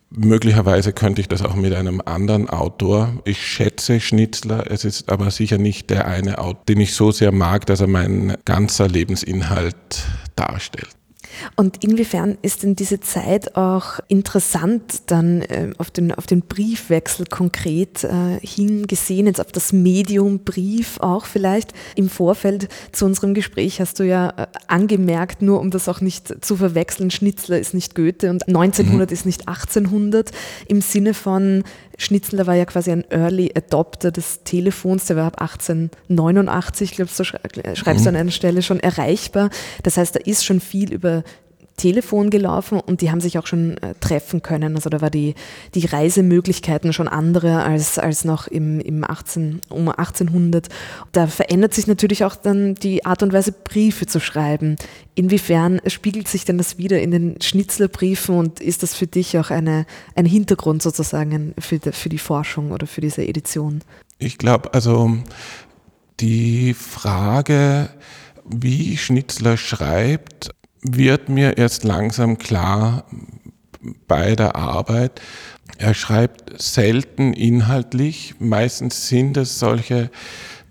Möglicherweise 0.09 0.93
könnte 0.93 1.21
ich 1.21 1.29
das 1.29 1.43
auch 1.43 1.57
mit 1.57 1.75
einem 1.75 2.01
anderen 2.03 2.49
Autor. 2.49 3.13
Ich 3.25 3.45
schätze 3.45 4.01
Schnitzler, 4.01 4.71
es 4.71 4.85
ist 4.85 5.11
aber 5.11 5.31
sicher 5.31 5.59
nicht 5.59 5.91
der 5.91 6.07
eine 6.07 6.39
Autor, 6.39 6.63
den 6.69 6.81
ich 6.81 6.95
so 6.95 7.11
sehr 7.11 7.33
mag, 7.33 7.67
dass 7.67 7.81
er 7.81 7.89
mein 7.89 8.37
ganzer 8.45 8.89
Lebensinhalt 8.89 10.07
darstellt. 10.37 10.97
Und 11.55 11.83
inwiefern 11.85 12.39
ist 12.43 12.63
denn 12.63 12.77
diese 12.77 13.01
Zeit 13.01 13.57
auch 13.57 14.01
interessant 14.09 15.03
dann 15.07 15.43
äh, 15.43 15.71
auf, 15.79 15.91
den, 15.91 16.13
auf 16.13 16.27
den 16.27 16.43
Briefwechsel 16.43 17.27
konkret 17.27 18.05
äh, 18.05 18.39
hingesehen, 18.41 19.27
jetzt 19.27 19.41
auf 19.41 19.53
das 19.53 19.73
Medium 19.73 20.41
Brief 20.41 20.99
auch 21.01 21.27
vielleicht? 21.27 21.73
Im 21.95 22.09
Vorfeld 22.09 22.69
zu 22.93 23.05
unserem 23.05 23.35
Gespräch 23.35 23.81
hast 23.81 23.99
du 23.99 24.05
ja 24.05 24.31
äh, 24.31 24.47
angemerkt, 24.67 25.43
nur 25.43 25.61
um 25.61 25.71
das 25.71 25.89
auch 25.89 26.01
nicht 26.01 26.45
zu 26.45 26.57
verwechseln, 26.57 27.11
Schnitzler 27.11 27.59
ist 27.59 27.75
nicht 27.75 27.95
Goethe 27.95 28.31
und 28.31 28.47
1900 28.47 29.11
mhm. 29.11 29.15
ist 29.15 29.27
nicht 29.27 29.49
1800 29.49 30.31
im 30.69 30.81
Sinne 30.81 31.15
von 31.15 31.65
Schnitzler 31.99 32.47
war 32.47 32.55
ja 32.55 32.67
quasi 32.67 32.91
ein 32.91 33.05
Early 33.11 33.53
Adopter 33.55 34.11
des 34.11 34.43
Telefons, 34.45 35.07
der 35.07 35.17
war 35.17 35.27
ab 35.27 35.41
1889, 35.41 36.93
glaube 36.93 37.09
ich, 37.11 37.17
so 37.17 37.25
schreibst 37.25 37.77
du 37.87 37.93
mhm. 38.01 38.09
an 38.09 38.17
einer 38.17 38.31
Stelle 38.31 38.63
schon 38.63 38.81
erreichbar. 38.81 39.51
Das 39.83 39.97
heißt, 39.97 40.15
da 40.15 40.21
ist 40.21 40.45
schon 40.45 40.61
viel 40.61 40.93
über 40.93 41.25
Telefon 41.77 42.31
gelaufen 42.31 42.81
und 42.81 43.01
die 43.01 43.11
haben 43.11 43.21
sich 43.21 43.39
auch 43.39 43.47
schon 43.47 43.77
äh, 43.79 43.95
treffen 44.01 44.43
können. 44.43 44.75
Also 44.77 44.91
da 44.91 45.01
war 45.01 45.11
die, 45.11 45.35
die 45.75 45.87
Reisemöglichkeiten 45.87 46.93
schon 46.93 47.09
andere 47.09 47.63
als, 47.65 47.99
als 47.99 48.25
noch 48.25 48.47
im, 48.47 48.81
im 48.81 49.05
18, 49.05 49.61
um 49.69 49.89
1800. 49.89 50.69
Da 51.13 51.27
verändert 51.27 51.75
sich 51.75 51.87
natürlich 51.87 52.25
auch 52.25 52.35
dann 52.35 52.75
die 52.75 53.05
Art 53.05 53.23
und 53.23 53.33
Weise, 53.33 53.53
Briefe 53.53 54.07
zu 54.07 54.21
schreiben. 54.21 54.77
Inwiefern 55.15 55.81
spiegelt 55.87 56.29
sich 56.29 56.45
denn 56.45 56.59
das 56.59 56.79
wieder 56.79 57.01
in 57.01 57.11
den 57.11 57.41
Schnitzlerbriefen 57.41 58.37
und 58.37 58.61
ist 58.61 58.83
das 58.83 58.95
für 58.95 59.07
dich 59.07 59.39
auch 59.39 59.51
eine, 59.51 59.87
ein 60.15 60.27
Hintergrund 60.27 60.83
sozusagen 60.83 61.55
für, 61.59 61.79
für 61.81 62.09
die 62.09 62.19
Forschung 62.19 62.73
oder 62.73 62.87
für 62.87 63.01
diese 63.01 63.27
Edition? 63.27 63.81
Ich 64.19 64.39
glaube, 64.39 64.73
also 64.73 65.19
die 66.21 66.73
Frage, 66.73 67.91
wie 68.49 68.97
Schnitzler 68.97 69.57
schreibt, 69.57 70.55
wird 70.93 71.29
mir 71.29 71.59
erst 71.59 71.85
langsam 71.85 72.39
klar 72.39 73.05
bei 74.07 74.35
der 74.35 74.57
Arbeit. 74.57 75.21
Er 75.79 75.95
schreibt 75.95 76.61
selten 76.61 77.33
inhaltlich, 77.33 78.35
meistens 78.39 79.09
sind 79.09 79.37
es 79.37 79.59
solche 79.59 80.11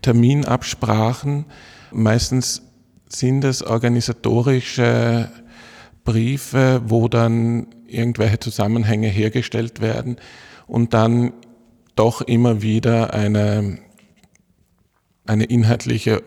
Terminabsprachen, 0.02 1.46
meistens 1.92 2.62
sind 3.08 3.44
es 3.44 3.64
organisatorische 3.64 5.30
Briefe, 6.04 6.82
wo 6.86 7.08
dann 7.08 7.68
irgendwelche 7.88 8.40
Zusammenhänge 8.40 9.08
hergestellt 9.08 9.82
werden 9.82 10.18
und 10.68 10.94
dann 10.94 11.34
doch 11.96 12.22
immer 12.22 12.62
wieder 12.62 13.14
eine 13.14 13.80
eine 15.26 15.46
inhaltliche 15.46 16.24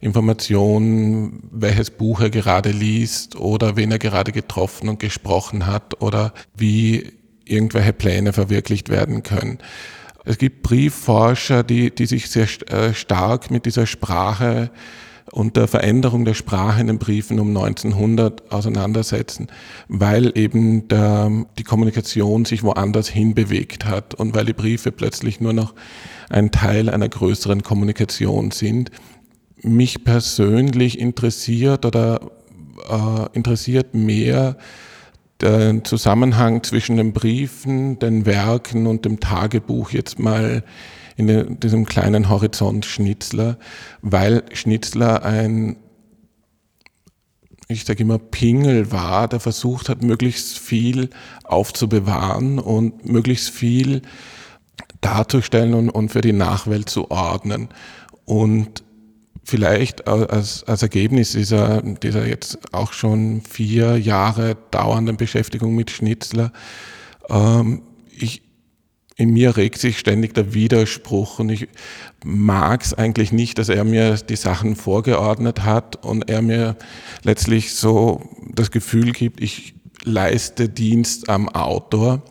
Information, 0.00 1.42
welches 1.50 1.90
Buch 1.90 2.20
er 2.20 2.30
gerade 2.30 2.70
liest 2.70 3.36
oder 3.36 3.76
wen 3.76 3.92
er 3.92 3.98
gerade 3.98 4.32
getroffen 4.32 4.88
und 4.88 4.98
gesprochen 4.98 5.66
hat 5.66 6.00
oder 6.00 6.32
wie 6.56 7.12
irgendwelche 7.44 7.92
Pläne 7.92 8.32
verwirklicht 8.32 8.88
werden 8.88 9.22
können. 9.22 9.58
Es 10.24 10.38
gibt 10.38 10.62
Briefforscher, 10.62 11.62
die, 11.62 11.94
die 11.94 12.06
sich 12.06 12.28
sehr 12.28 12.48
äh, 12.70 12.92
stark 12.92 13.50
mit 13.50 13.64
dieser 13.64 13.86
Sprache 13.86 14.70
und 15.32 15.56
der 15.56 15.68
Veränderung 15.68 16.24
der 16.24 16.34
Sprache 16.34 16.80
in 16.80 16.86
den 16.86 16.98
Briefen 16.98 17.38
um 17.40 17.48
1900 17.48 18.50
auseinandersetzen, 18.50 19.48
weil 19.88 20.36
eben 20.36 20.88
der, 20.88 21.30
die 21.58 21.64
Kommunikation 21.64 22.44
sich 22.44 22.62
woanders 22.62 23.08
hin 23.08 23.34
bewegt 23.34 23.84
hat 23.84 24.14
und 24.14 24.34
weil 24.34 24.44
die 24.44 24.52
Briefe 24.52 24.92
plötzlich 24.92 25.40
nur 25.40 25.52
noch 25.52 25.74
ein 26.28 26.50
Teil 26.50 26.88
einer 26.88 27.08
größeren 27.08 27.62
Kommunikation 27.62 28.50
sind. 28.50 28.90
Mich 29.62 30.04
persönlich 30.04 30.98
interessiert 30.98 31.84
oder 31.84 32.20
äh, 32.88 33.36
interessiert 33.36 33.94
mehr 33.94 34.56
der 35.40 35.84
Zusammenhang 35.84 36.62
zwischen 36.62 36.96
den 36.96 37.12
Briefen, 37.12 37.98
den 37.98 38.26
Werken 38.26 38.86
und 38.86 39.04
dem 39.04 39.20
Tagebuch 39.20 39.90
jetzt 39.90 40.18
mal 40.18 40.64
in 41.16 41.58
diesem 41.60 41.84
kleinen 41.84 42.28
Horizont 42.28 42.86
Schnitzler, 42.86 43.58
weil 44.02 44.44
Schnitzler 44.52 45.24
ein, 45.24 45.76
ich 47.68 47.84
sage 47.84 48.04
immer, 48.04 48.18
Pingel 48.18 48.92
war, 48.92 49.28
der 49.28 49.40
versucht 49.40 49.88
hat, 49.88 50.02
möglichst 50.02 50.58
viel 50.58 51.10
aufzubewahren 51.44 52.58
und 52.58 53.08
möglichst 53.08 53.50
viel 53.50 54.02
darzustellen 55.00 55.74
und, 55.74 55.90
und 55.90 56.10
für 56.10 56.20
die 56.20 56.32
Nachwelt 56.32 56.88
zu 56.88 57.10
ordnen. 57.10 57.68
Und 58.24 58.82
vielleicht 59.44 60.06
als, 60.06 60.64
als 60.64 60.82
Ergebnis 60.82 61.32
dieser, 61.32 61.80
dieser 61.82 62.26
jetzt 62.26 62.58
auch 62.72 62.92
schon 62.92 63.40
vier 63.48 63.96
Jahre 63.96 64.56
dauernden 64.70 65.16
Beschäftigung 65.16 65.74
mit 65.74 65.90
Schnitzler, 65.90 66.52
ähm, 67.30 67.82
ich, 68.14 68.42
in 69.16 69.32
mir 69.32 69.56
regt 69.56 69.78
sich 69.78 69.98
ständig 69.98 70.34
der 70.34 70.52
Widerspruch 70.54 71.38
und 71.38 71.48
ich 71.48 71.68
mag 72.24 72.82
es 72.82 72.94
eigentlich 72.94 73.32
nicht, 73.32 73.58
dass 73.58 73.68
er 73.68 73.84
mir 73.84 74.16
die 74.16 74.36
Sachen 74.36 74.76
vorgeordnet 74.76 75.64
hat 75.64 76.04
und 76.04 76.28
er 76.28 76.42
mir 76.42 76.76
letztlich 77.22 77.74
so 77.74 78.22
das 78.54 78.70
Gefühl 78.70 79.12
gibt, 79.12 79.40
ich 79.40 79.74
leiste 80.04 80.68
Dienst 80.68 81.28
am 81.28 81.48
Autor 81.48 82.22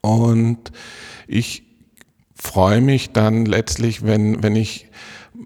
und 0.00 0.70
ich 1.26 1.62
freue 2.34 2.80
mich 2.80 3.12
dann 3.12 3.46
letztlich, 3.46 4.04
wenn, 4.04 4.42
wenn 4.42 4.56
ich 4.56 4.88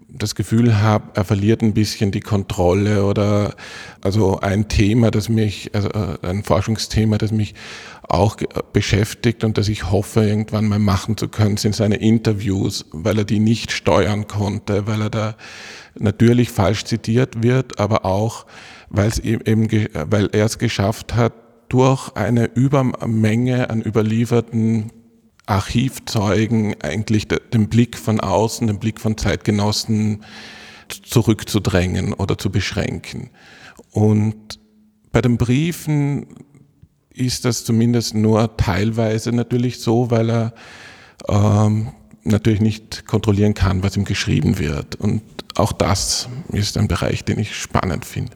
das 0.09 0.35
Gefühl 0.35 0.81
habe, 0.81 1.11
er 1.15 1.25
verliert 1.25 1.61
ein 1.61 1.73
bisschen 1.73 2.11
die 2.11 2.19
Kontrolle 2.19 3.05
oder 3.05 3.55
also 4.01 4.39
ein 4.39 4.67
Thema, 4.67 5.09
das 5.09 5.29
mich, 5.29 5.71
also 5.73 5.89
äh, 5.89 6.17
ein 6.21 6.43
Forschungsthema, 6.43 7.17
das 7.17 7.31
mich 7.31 7.55
auch 8.07 8.37
beschäftigt 8.73 9.43
und 9.43 9.57
das 9.57 9.67
ich 9.67 9.91
hoffe, 9.91 10.25
irgendwann 10.25 10.67
mal 10.67 10.79
machen 10.79 11.15
zu 11.15 11.27
können, 11.27 11.57
sind 11.57 11.75
seine 11.75 11.97
Interviews, 11.97 12.85
weil 12.91 13.19
er 13.19 13.23
die 13.23 13.39
nicht 13.39 13.71
steuern 13.71 14.27
konnte, 14.27 14.87
weil 14.87 15.01
er 15.01 15.09
da 15.09 15.35
natürlich 15.97 16.49
falsch 16.49 16.85
zitiert 16.85 17.43
wird, 17.43 17.79
aber 17.79 18.05
auch, 18.05 18.45
weil 18.89 19.07
es 19.07 19.19
eben, 19.19 19.69
weil 20.09 20.29
er 20.33 20.45
es 20.45 20.57
geschafft 20.57 21.15
hat, 21.15 21.33
durch 21.69 22.09
eine 22.15 22.45
Übermenge 22.45 23.69
an 23.69 23.81
überlieferten 23.83 24.91
Archivzeugen 25.49 26.75
eigentlich 26.81 27.27
den 27.27 27.69
Blick 27.69 27.97
von 27.97 28.19
außen, 28.19 28.67
den 28.67 28.79
Blick 28.79 28.99
von 28.99 29.17
Zeitgenossen 29.17 30.23
zurückzudrängen 31.03 32.13
oder 32.13 32.37
zu 32.37 32.51
beschränken. 32.51 33.29
Und 33.91 34.59
bei 35.11 35.21
den 35.21 35.37
Briefen 35.37 36.27
ist 37.09 37.45
das 37.45 37.65
zumindest 37.65 38.13
nur 38.13 38.57
teilweise 38.57 39.31
natürlich 39.31 39.79
so, 39.79 40.11
weil 40.11 40.29
er 40.29 40.53
ähm, 41.27 41.89
natürlich 42.23 42.61
nicht 42.61 43.07
kontrollieren 43.07 43.55
kann, 43.55 43.83
was 43.83 43.97
ihm 43.97 44.05
geschrieben 44.05 44.59
wird. 44.59 44.95
Und 44.95 45.21
auch 45.55 45.71
das 45.71 46.29
ist 46.49 46.77
ein 46.77 46.87
Bereich, 46.87 47.23
den 47.25 47.39
ich 47.39 47.55
spannend 47.55 48.05
finde. 48.05 48.33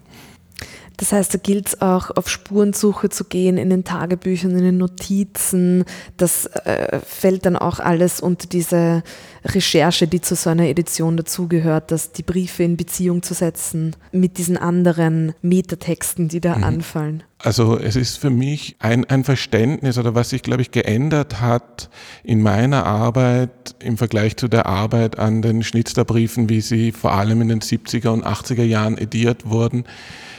Das 0.97 1.11
heißt, 1.11 1.33
da 1.33 1.37
gilt 1.37 1.67
es 1.69 1.81
auch, 1.81 2.11
auf 2.11 2.29
Spurensuche 2.29 3.09
zu 3.09 3.23
gehen 3.25 3.57
in 3.57 3.69
den 3.69 3.83
Tagebüchern, 3.83 4.51
in 4.51 4.63
den 4.63 4.77
Notizen. 4.77 5.85
Das 6.17 6.45
äh, 6.45 6.99
fällt 7.05 7.45
dann 7.45 7.55
auch 7.55 7.79
alles 7.79 8.19
unter 8.19 8.47
diese 8.47 9.03
Recherche, 9.43 10.07
die 10.07 10.21
zu 10.21 10.35
so 10.35 10.49
einer 10.49 10.67
Edition 10.67 11.17
dazugehört, 11.17 11.91
dass 11.91 12.11
die 12.11 12.23
Briefe 12.23 12.63
in 12.63 12.77
Beziehung 12.77 13.23
zu 13.23 13.33
setzen 13.33 13.95
mit 14.11 14.37
diesen 14.37 14.57
anderen 14.57 15.33
Metatexten, 15.41 16.27
die 16.27 16.41
da 16.41 16.57
mhm. 16.57 16.63
anfallen. 16.63 17.23
Also 17.39 17.77
es 17.77 17.97
ist 17.97 18.19
für 18.19 18.29
mich 18.29 18.77
ein, 18.79 19.03
ein 19.05 19.25
Verständnis 19.25 19.97
oder 19.97 20.15
was 20.15 20.29
sich, 20.29 20.43
glaube 20.43 20.61
ich, 20.61 20.71
geändert 20.71 21.41
hat 21.41 21.89
in 22.23 22.41
meiner 22.41 22.85
Arbeit 22.85 23.75
im 23.79 23.97
Vergleich 23.97 24.37
zu 24.37 24.47
der 24.47 24.65
Arbeit 24.65 25.19
an 25.19 25.41
den 25.41 25.61
Schnitzlerbriefen, 25.61 26.47
wie 26.47 26.61
sie 26.61 26.93
vor 26.93 27.11
allem 27.11 27.41
in 27.41 27.49
den 27.49 27.59
70er 27.59 28.09
und 28.09 28.25
80er 28.25 28.63
Jahren 28.63 28.97
ediert 28.97 29.49
wurden 29.49 29.83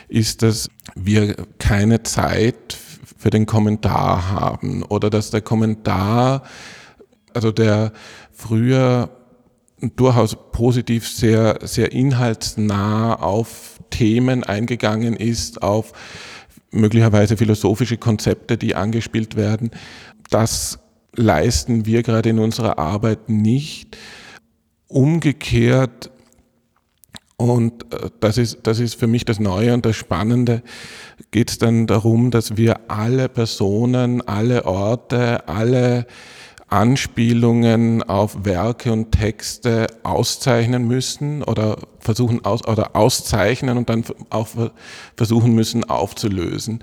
ist, 0.09 0.43
dass 0.43 0.69
wir 0.95 1.35
keine 1.59 2.03
Zeit 2.03 2.77
für 3.17 3.31
den 3.31 3.47
Kommentar 3.47 4.31
haben 4.31 4.83
oder 4.83 5.11
dass 5.11 5.31
der 5.31 5.41
Kommentar, 5.41 6.43
also 7.33 7.53
der 7.53 7.93
früher 8.33 9.11
durchaus 9.97 10.37
positiv 10.53 11.09
sehr, 11.09 11.59
sehr 11.63 11.93
inhaltsnah 11.93 13.15
auf 13.15 13.81
Themen 13.91 14.45
eingegangen 14.45 15.17
ist, 15.17 15.63
auf 15.63 15.93
möglicherweise 16.71 17.37
philosophische 17.37 17.97
Konzepte, 17.97 18.57
die 18.57 18.75
angespielt 18.75 19.37
werden. 19.37 19.71
Das 20.31 20.79
leisten 21.15 21.87
wir 21.87 22.03
gerade 22.03 22.31
in 22.31 22.39
unserer 22.39 22.79
Arbeit 22.79 23.29
nicht. 23.29 23.97
Umgekehrt 24.89 26.11
und 27.37 27.93
äh, 27.93 28.11
das 28.21 28.39
ist, 28.39 28.61
das 28.63 28.79
ist 28.79 28.95
für 28.95 29.07
mich 29.07 29.25
das 29.25 29.41
Neue 29.41 29.75
und 29.75 29.85
das 29.85 29.97
Spannende. 29.97 30.63
Geht 31.31 31.51
es 31.51 31.59
dann 31.59 31.87
darum, 31.87 32.31
dass 32.31 32.57
wir 32.57 32.91
alle 32.91 33.29
Personen, 33.29 34.27
alle 34.27 34.65
Orte, 34.65 35.49
alle 35.49 36.07
Anspielungen 36.69 38.03
auf 38.03 38.45
Werke 38.45 38.93
und 38.93 39.13
Texte 39.13 39.87
auszeichnen 40.03 40.87
müssen 40.89 41.43
oder 41.43 41.79
versuchen 42.01 42.45
aus, 42.45 42.67
oder 42.67 42.97
auszeichnen 42.97 43.79
und 43.79 43.89
dann 43.89 44.05
auch 44.31 44.49
versuchen 45.17 45.55
müssen 45.55 45.85
aufzulösen. 45.85 46.83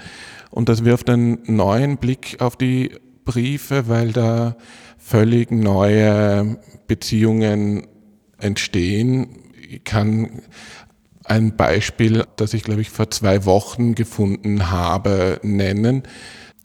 Und 0.49 0.69
das 0.69 0.85
wirft 0.85 1.09
einen 1.09 1.39
neuen 1.45 1.97
Blick 1.97 2.37
auf 2.39 2.55
die 2.55 2.91
Briefe, 3.25 3.87
weil 3.87 4.11
da 4.11 4.55
völlig 4.97 5.51
neue 5.51 6.57
Beziehungen 6.87 7.87
entstehen, 8.37 9.40
ich 9.71 9.83
kann 9.83 10.41
ein 11.23 11.55
Beispiel, 11.55 12.25
das 12.35 12.53
ich, 12.53 12.63
glaube 12.63 12.81
ich, 12.81 12.89
vor 12.89 13.09
zwei 13.09 13.45
Wochen 13.45 13.95
gefunden 13.95 14.69
habe, 14.69 15.39
nennen. 15.43 16.03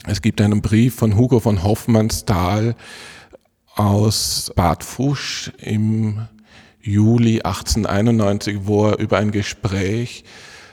Es 0.06 0.22
gibt 0.22 0.40
einen 0.40 0.60
Brief 0.60 0.96
von 0.96 1.16
Hugo 1.16 1.40
von 1.40 1.62
Hoffmannsthal 1.62 2.74
aus 3.74 4.52
Bad 4.56 4.82
Fusch 4.82 5.52
im 5.58 6.26
Juli 6.80 7.42
1891, 7.42 8.60
wo 8.62 8.88
er 8.88 8.98
über 8.98 9.18
ein 9.18 9.30
Gespräch 9.30 10.24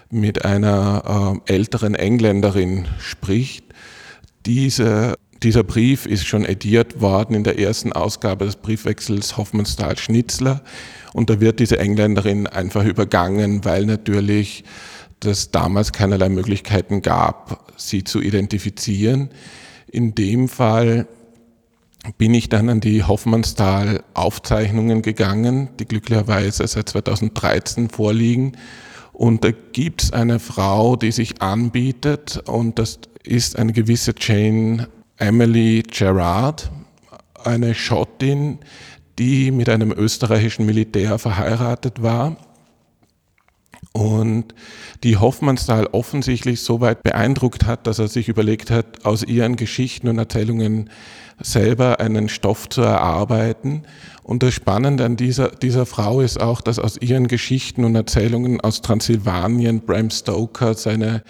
mit 0.10 0.46
einer 0.46 1.42
äh, 1.48 1.54
älteren 1.54 1.96
Engländerin 1.96 2.88
spricht. 3.00 3.66
Diese, 4.46 5.16
dieser 5.44 5.64
Brief 5.64 6.06
ist 6.06 6.26
schon 6.26 6.46
ediert 6.46 7.02
worden 7.02 7.36
in 7.36 7.44
der 7.44 7.60
ersten 7.60 7.92
Ausgabe 7.94 8.46
des 8.46 8.56
Briefwechsels 8.56 9.38
Hoffmannsthal-Schnitzler 9.38 10.62
und 11.14 11.30
da 11.30 11.40
wird 11.40 11.60
diese 11.60 11.78
Engländerin 11.80 12.48
einfach 12.48 12.86
übergangen, 12.86 13.66
weil 13.66 13.86
natürlich 13.86 14.64
das 15.20 15.52
damals 15.52 15.92
keinerlei 15.92 16.30
Möglichkeiten 16.30 17.02
gab, 17.02 17.74
sie 17.78 18.04
zu 18.04 18.22
identifizieren. 18.22 19.30
In 19.88 20.16
dem 20.16 20.48
Fall 20.48 21.08
bin 22.18 22.34
ich 22.34 22.50
dann 22.50 22.70
an 22.70 22.82
die 22.82 23.04
Hoffmannsthal-Aufzeichnungen 23.04 25.02
gegangen, 25.02 25.70
die 25.80 25.86
glücklicherweise 25.86 26.68
seit 26.68 26.90
2013 26.90 27.90
vorliegen. 27.90 28.54
Und 29.14 29.44
da 29.44 29.52
gibt 29.52 30.04
es 30.04 30.12
eine 30.12 30.40
Frau, 30.40 30.96
die 30.96 31.12
sich 31.12 31.42
anbietet 31.42 32.42
und 32.48 32.80
das 32.80 33.00
ist 33.24 33.58
eine 33.58 33.72
gewisse 33.72 34.14
Jane 34.18 34.90
Emily 35.24 35.84
Gerard, 35.90 36.70
eine 37.46 37.76
Schottin, 37.76 38.60
die 39.18 39.52
mit 39.52 39.70
einem 39.70 39.94
österreichischen 39.94 40.66
Militär 40.66 41.18
verheiratet 41.18 42.04
war 42.04 42.36
und 43.94 44.54
die 45.06 45.16
Hoffmannsthal 45.16 45.88
offensichtlich 45.94 46.62
so 46.62 46.82
weit 46.82 47.04
beeindruckt 47.04 47.66
hat, 47.66 47.88
dass 47.88 48.00
er 48.00 48.10
sich 48.10 48.28
überlegt 48.28 48.70
hat, 48.70 49.06
aus 49.06 49.24
ihren 49.24 49.56
Geschichten 49.56 50.10
und 50.10 50.18
Erzählungen 50.18 50.90
selber 51.40 52.02
einen 52.02 52.28
Stoff 52.28 52.68
zu 52.68 52.82
erarbeiten. 52.82 53.84
Und 54.24 54.44
das 54.44 54.54
Spannende 54.54 55.06
an 55.06 55.16
dieser, 55.16 55.50
dieser 55.50 55.86
Frau 55.86 56.20
ist 56.20 56.42
auch, 56.42 56.60
dass 56.60 56.80
aus 56.80 56.98
ihren 56.98 57.30
Geschichten 57.30 57.86
und 57.86 57.96
Erzählungen 57.96 58.60
aus 58.60 58.82
Transsilvanien 58.82 59.86
Bram 59.86 60.10
Stoker 60.10 60.74
seine 60.74 61.24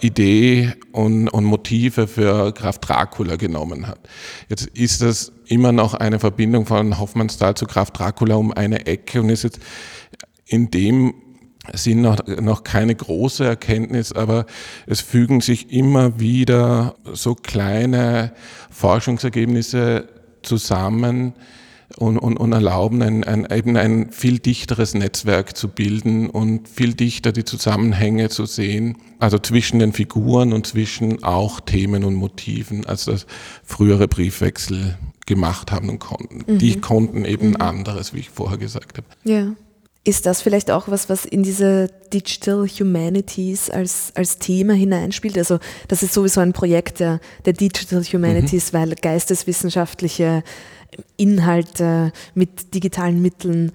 Idee 0.00 0.72
und, 0.92 1.28
und 1.28 1.44
Motive 1.44 2.06
für 2.06 2.52
Graf 2.52 2.78
Dracula 2.78 3.36
genommen 3.36 3.86
hat. 3.86 4.00
Jetzt 4.48 4.66
ist 4.68 5.02
das 5.02 5.32
immer 5.46 5.72
noch 5.72 5.94
eine 5.94 6.18
Verbindung 6.18 6.66
von 6.66 6.98
Hoffmannsthal 6.98 7.54
zu 7.54 7.66
Graf 7.66 7.90
Dracula 7.90 8.36
um 8.36 8.52
eine 8.52 8.86
Ecke 8.86 9.20
und 9.20 9.30
ist 9.30 9.44
jetzt 9.44 9.60
in 10.46 10.70
dem 10.70 11.14
Sinn 11.74 12.00
noch, 12.00 12.26
noch 12.26 12.64
keine 12.64 12.94
große 12.94 13.44
Erkenntnis, 13.44 14.12
aber 14.12 14.46
es 14.86 15.00
fügen 15.00 15.40
sich 15.40 15.70
immer 15.70 16.18
wieder 16.18 16.94
so 17.12 17.34
kleine 17.34 18.32
Forschungsergebnisse 18.70 20.08
zusammen, 20.42 21.34
und, 21.96 22.18
und, 22.18 22.36
und 22.36 22.52
erlauben, 22.52 23.02
ein, 23.02 23.24
ein, 23.24 23.46
eben 23.50 23.76
ein 23.76 24.10
viel 24.12 24.38
dichteres 24.38 24.94
Netzwerk 24.94 25.56
zu 25.56 25.68
bilden 25.68 26.28
und 26.28 26.68
viel 26.68 26.94
dichter 26.94 27.32
die 27.32 27.44
Zusammenhänge 27.44 28.28
zu 28.28 28.46
sehen, 28.46 28.98
also 29.18 29.38
zwischen 29.38 29.78
den 29.78 29.92
Figuren 29.92 30.52
und 30.52 30.66
zwischen 30.66 31.24
auch 31.24 31.60
Themen 31.60 32.04
und 32.04 32.14
Motiven, 32.14 32.86
als 32.86 33.06
das 33.06 33.26
frühere 33.64 34.06
Briefwechsel 34.06 34.98
gemacht 35.26 35.72
haben 35.72 35.88
und 35.88 35.98
konnten. 35.98 36.44
Mhm. 36.46 36.58
Die 36.58 36.80
konnten 36.80 37.24
eben 37.24 37.50
mhm. 37.50 37.60
anderes, 37.60 38.12
wie 38.12 38.20
ich 38.20 38.30
vorher 38.30 38.58
gesagt 38.58 38.98
habe. 38.98 39.06
Ja. 39.24 39.54
Ist 40.04 40.24
das 40.24 40.40
vielleicht 40.40 40.70
auch 40.70 40.88
was, 40.88 41.10
was 41.10 41.26
in 41.26 41.42
diese 41.42 41.90
Digital 42.14 42.66
Humanities 42.66 43.68
als, 43.68 44.12
als 44.14 44.38
Thema 44.38 44.72
hineinspielt? 44.72 45.36
Also 45.36 45.58
das 45.88 46.02
ist 46.02 46.14
sowieso 46.14 46.40
ein 46.40 46.54
Projekt 46.54 47.00
der, 47.00 47.20
der 47.44 47.52
Digital 47.52 48.02
Humanities, 48.02 48.72
mhm. 48.72 48.76
weil 48.78 48.94
geisteswissenschaftliche 48.94 50.44
Inhalte 51.16 52.12
mit 52.34 52.74
digitalen 52.74 53.20
Mitteln 53.20 53.72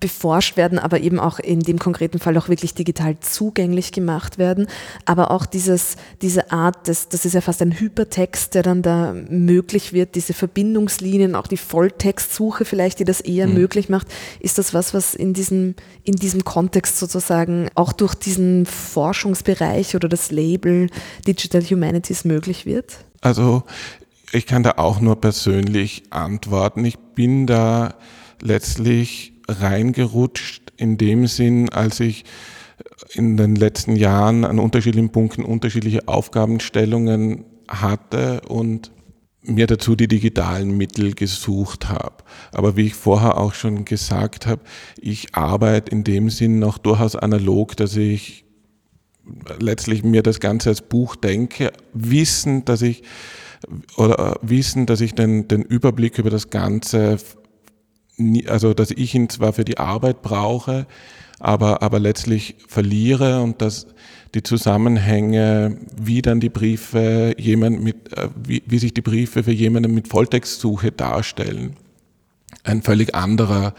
beforscht 0.00 0.56
werden, 0.56 0.78
aber 0.78 1.00
eben 1.00 1.18
auch 1.18 1.38
in 1.38 1.60
dem 1.60 1.78
konkreten 1.78 2.18
Fall 2.18 2.36
auch 2.36 2.48
wirklich 2.48 2.74
digital 2.74 3.18
zugänglich 3.20 3.92
gemacht 3.92 4.38
werden. 4.38 4.66
Aber 5.04 5.30
auch 5.30 5.46
dieses, 5.46 5.96
diese 6.22 6.50
Art, 6.50 6.88
des, 6.88 7.08
das 7.08 7.24
ist 7.24 7.32
ja 7.32 7.40
fast 7.40 7.62
ein 7.62 7.78
Hypertext, 7.78 8.54
der 8.54 8.62
dann 8.62 8.82
da 8.82 9.14
möglich 9.28 9.92
wird, 9.92 10.14
diese 10.14 10.34
Verbindungslinien, 10.34 11.34
auch 11.34 11.46
die 11.46 11.56
Volltextsuche 11.56 12.64
vielleicht, 12.64 12.98
die 13.00 13.04
das 13.04 13.20
eher 13.20 13.46
mhm. 13.46 13.54
möglich 13.54 13.88
macht. 13.88 14.06
Ist 14.40 14.58
das 14.58 14.74
was, 14.74 14.92
was 14.92 15.14
in 15.14 15.32
diesem, 15.32 15.74
in 16.04 16.16
diesem 16.16 16.44
Kontext 16.44 16.98
sozusagen 16.98 17.68
auch 17.74 17.92
durch 17.92 18.14
diesen 18.14 18.66
Forschungsbereich 18.66 19.96
oder 19.96 20.08
das 20.08 20.30
Label 20.30 20.88
Digital 21.26 21.62
Humanities 21.62 22.24
möglich 22.24 22.66
wird? 22.66 22.98
Also 23.22 23.64
ich 24.32 24.46
kann 24.46 24.62
da 24.62 24.72
auch 24.76 25.00
nur 25.00 25.20
persönlich 25.20 26.04
antworten. 26.10 26.84
Ich 26.84 26.98
bin 26.98 27.46
da 27.46 27.94
letztlich 28.42 29.32
reingerutscht 29.48 30.72
in 30.76 30.98
dem 30.98 31.26
Sinn, 31.26 31.68
als 31.68 32.00
ich 32.00 32.24
in 33.12 33.36
den 33.36 33.56
letzten 33.56 33.96
Jahren 33.96 34.44
an 34.44 34.58
unterschiedlichen 34.58 35.10
Punkten 35.10 35.44
unterschiedliche 35.44 36.08
Aufgabenstellungen 36.08 37.44
hatte 37.68 38.42
und 38.48 38.90
mir 39.42 39.66
dazu 39.66 39.94
die 39.94 40.08
digitalen 40.08 40.76
Mittel 40.76 41.14
gesucht 41.14 41.88
habe. 41.88 42.16
Aber 42.52 42.76
wie 42.76 42.86
ich 42.86 42.94
vorher 42.94 43.38
auch 43.38 43.54
schon 43.54 43.84
gesagt 43.84 44.46
habe, 44.46 44.62
ich 45.00 45.34
arbeite 45.34 45.92
in 45.92 46.04
dem 46.04 46.30
Sinn 46.30 46.58
noch 46.58 46.78
durchaus 46.78 47.14
analog, 47.14 47.76
dass 47.76 47.96
ich 47.96 48.44
letztlich 49.58 50.02
mir 50.02 50.22
das 50.22 50.40
Ganze 50.40 50.70
als 50.70 50.82
Buch 50.82 51.16
denke, 51.16 51.72
wissen, 51.92 52.64
dass 52.64 52.82
ich 52.82 53.02
oder 53.96 54.38
wissen, 54.42 54.86
dass 54.86 55.00
ich 55.00 55.14
den, 55.14 55.48
den 55.48 55.62
Überblick 55.62 56.18
über 56.18 56.30
das 56.30 56.50
Ganze, 56.50 57.18
also 58.46 58.74
dass 58.74 58.90
ich 58.90 59.14
ihn 59.14 59.28
zwar 59.28 59.52
für 59.52 59.64
die 59.64 59.78
Arbeit 59.78 60.22
brauche, 60.22 60.86
aber, 61.38 61.82
aber 61.82 61.98
letztlich 61.98 62.56
verliere 62.66 63.42
und 63.42 63.60
dass 63.60 63.86
die 64.34 64.42
Zusammenhänge, 64.42 65.78
wie 65.96 66.22
dann 66.22 66.40
die 66.40 66.48
Briefe 66.48 67.34
jemand 67.38 67.82
mit, 67.82 68.12
äh, 68.16 68.28
wie, 68.42 68.62
wie 68.66 68.78
sich 68.78 68.92
die 68.92 69.02
Briefe 69.02 69.44
für 69.44 69.52
jemanden 69.52 69.94
mit 69.94 70.08
Volltextsuche 70.08 70.92
darstellen, 70.92 71.76
ein 72.64 72.82
völlig 72.82 73.14
anderer 73.14 73.74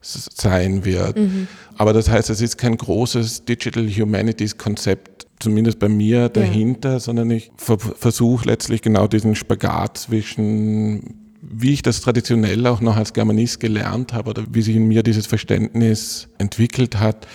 sein 0.00 0.84
wird. 0.84 1.16
Mhm. 1.16 1.48
Aber 1.76 1.92
das 1.92 2.08
heißt, 2.08 2.30
es 2.30 2.40
ist 2.40 2.58
kein 2.58 2.76
großes 2.76 3.44
Digital 3.44 3.88
Humanities 3.88 4.58
Konzept, 4.58 5.26
zumindest 5.44 5.78
bei 5.78 5.88
mir 5.88 6.28
dahinter, 6.28 6.92
ja. 6.92 7.00
sondern 7.00 7.30
ich 7.30 7.50
versuche 7.56 8.46
letztlich 8.46 8.82
genau 8.82 9.06
diesen 9.06 9.34
Spagat 9.36 9.98
zwischen 9.98 11.20
wie 11.46 11.72
ich 11.74 11.82
das 11.82 12.00
traditionell 12.00 12.66
auch 12.66 12.80
noch 12.80 12.96
als 12.96 13.12
Germanist 13.12 13.60
gelernt 13.60 14.12
habe 14.12 14.30
oder 14.30 14.44
wie 14.50 14.62
sich 14.62 14.76
in 14.76 14.88
mir 14.88 15.02
dieses 15.02 15.26
Verständnis 15.26 16.28
entwickelt 16.38 16.98
hat, 16.98 17.26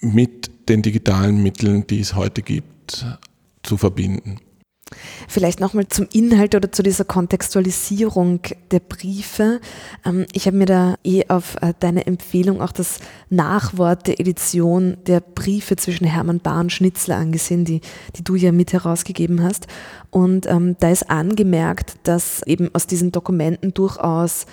mit 0.00 0.68
den 0.68 0.82
digitalen 0.82 1.42
Mitteln, 1.42 1.86
die 1.86 2.00
es 2.00 2.14
heute 2.14 2.42
gibt, 2.42 3.06
zu 3.62 3.76
verbinden. 3.76 4.40
Vielleicht 5.28 5.60
nochmal 5.60 5.88
zum 5.88 6.06
Inhalt 6.12 6.54
oder 6.54 6.72
zu 6.72 6.82
dieser 6.82 7.04
Kontextualisierung 7.04 8.40
der 8.70 8.80
Briefe. 8.80 9.60
Ähm, 10.04 10.26
ich 10.32 10.46
habe 10.46 10.56
mir 10.56 10.66
da 10.66 10.94
eh 11.04 11.28
auf 11.28 11.56
äh, 11.60 11.74
deine 11.78 12.06
Empfehlung 12.06 12.62
auch 12.62 12.72
das 12.72 12.98
Nachwort 13.28 14.06
der 14.06 14.20
Edition 14.20 14.96
der 15.06 15.20
Briefe 15.20 15.76
zwischen 15.76 16.06
Hermann 16.06 16.40
Bahr 16.40 16.60
und 16.60 16.72
Schnitzler 16.72 17.16
angesehen, 17.16 17.64
die, 17.64 17.80
die 18.16 18.24
du 18.24 18.34
ja 18.34 18.52
mit 18.52 18.72
herausgegeben 18.72 19.42
hast. 19.42 19.66
Und 20.10 20.46
ähm, 20.46 20.76
da 20.80 20.90
ist 20.90 21.10
angemerkt, 21.10 21.96
dass 22.04 22.42
eben 22.46 22.74
aus 22.74 22.86
diesen 22.86 23.12
Dokumenten 23.12 23.74
durchaus 23.74 24.46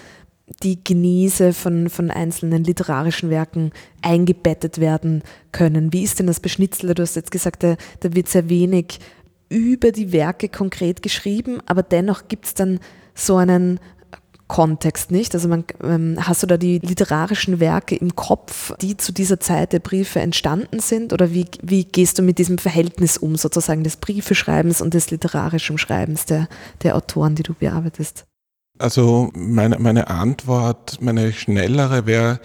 die 0.62 0.84
Genese 0.84 1.54
von, 1.54 1.90
von 1.90 2.12
einzelnen 2.12 2.64
literarischen 2.64 3.30
Werken 3.30 3.72
eingebettet 4.02 4.80
werden 4.80 5.24
können. 5.52 5.92
Wie 5.92 6.04
ist 6.04 6.20
denn 6.20 6.28
das 6.28 6.40
bei 6.40 6.50
Schnitzler? 6.50 6.94
Du 6.94 7.02
hast 7.02 7.16
jetzt 7.16 7.32
gesagt, 7.32 7.64
da, 7.64 7.78
da 8.02 8.14
wird 8.14 8.30
sehr 8.30 8.48
wenig 8.48 9.00
über 9.50 9.92
die 9.92 10.12
Werke 10.12 10.50
konkret 10.50 11.02
geschrieben, 11.02 11.60
aber 11.66 11.84
dennoch 11.84 12.28
gibt 12.28 12.46
es 12.46 12.54
dann 12.54 12.80
so 13.14 13.38
einen 13.38 13.80
Kontext 14.48 15.10
nicht. 15.10 15.34
Also 15.34 15.48
man, 15.48 15.64
ähm, 15.84 16.18
hast 16.20 16.44
du 16.44 16.48
da 16.48 16.58
die 16.58 16.80
literarischen 16.80 17.60
Werke 17.60 17.96
im 17.96 18.16
Kopf, 18.16 18.76
die 18.78 18.96
zu 18.96 19.12
dieser 19.12 19.40
Zeit 19.40 19.74
der 19.74 19.80
Briefe 19.80 20.20
entstanden 20.20 20.80
sind? 20.80 21.14
Oder 21.14 21.34
wie, 21.34 21.46
wie 21.64 21.84
gehst 21.84 22.20
du 22.20 22.22
mit 22.22 22.38
diesem 22.38 22.60
Verhältnis 22.60 23.18
um, 23.18 23.36
sozusagen 23.36 23.84
des 23.84 23.98
Briefeschreibens 23.98 24.82
und 24.82 24.94
des 24.94 25.10
literarischen 25.10 25.78
Schreibens 25.78 26.26
der, 26.26 26.48
der 26.84 26.96
Autoren, 26.96 27.36
die 27.36 27.44
du 27.44 27.54
bearbeitest? 27.54 28.26
Also 28.78 29.32
meine, 29.34 29.80
meine 29.80 30.10
Antwort, 30.10 31.02
meine 31.02 31.34
schnellere 31.34 32.06
wäre 32.06 32.40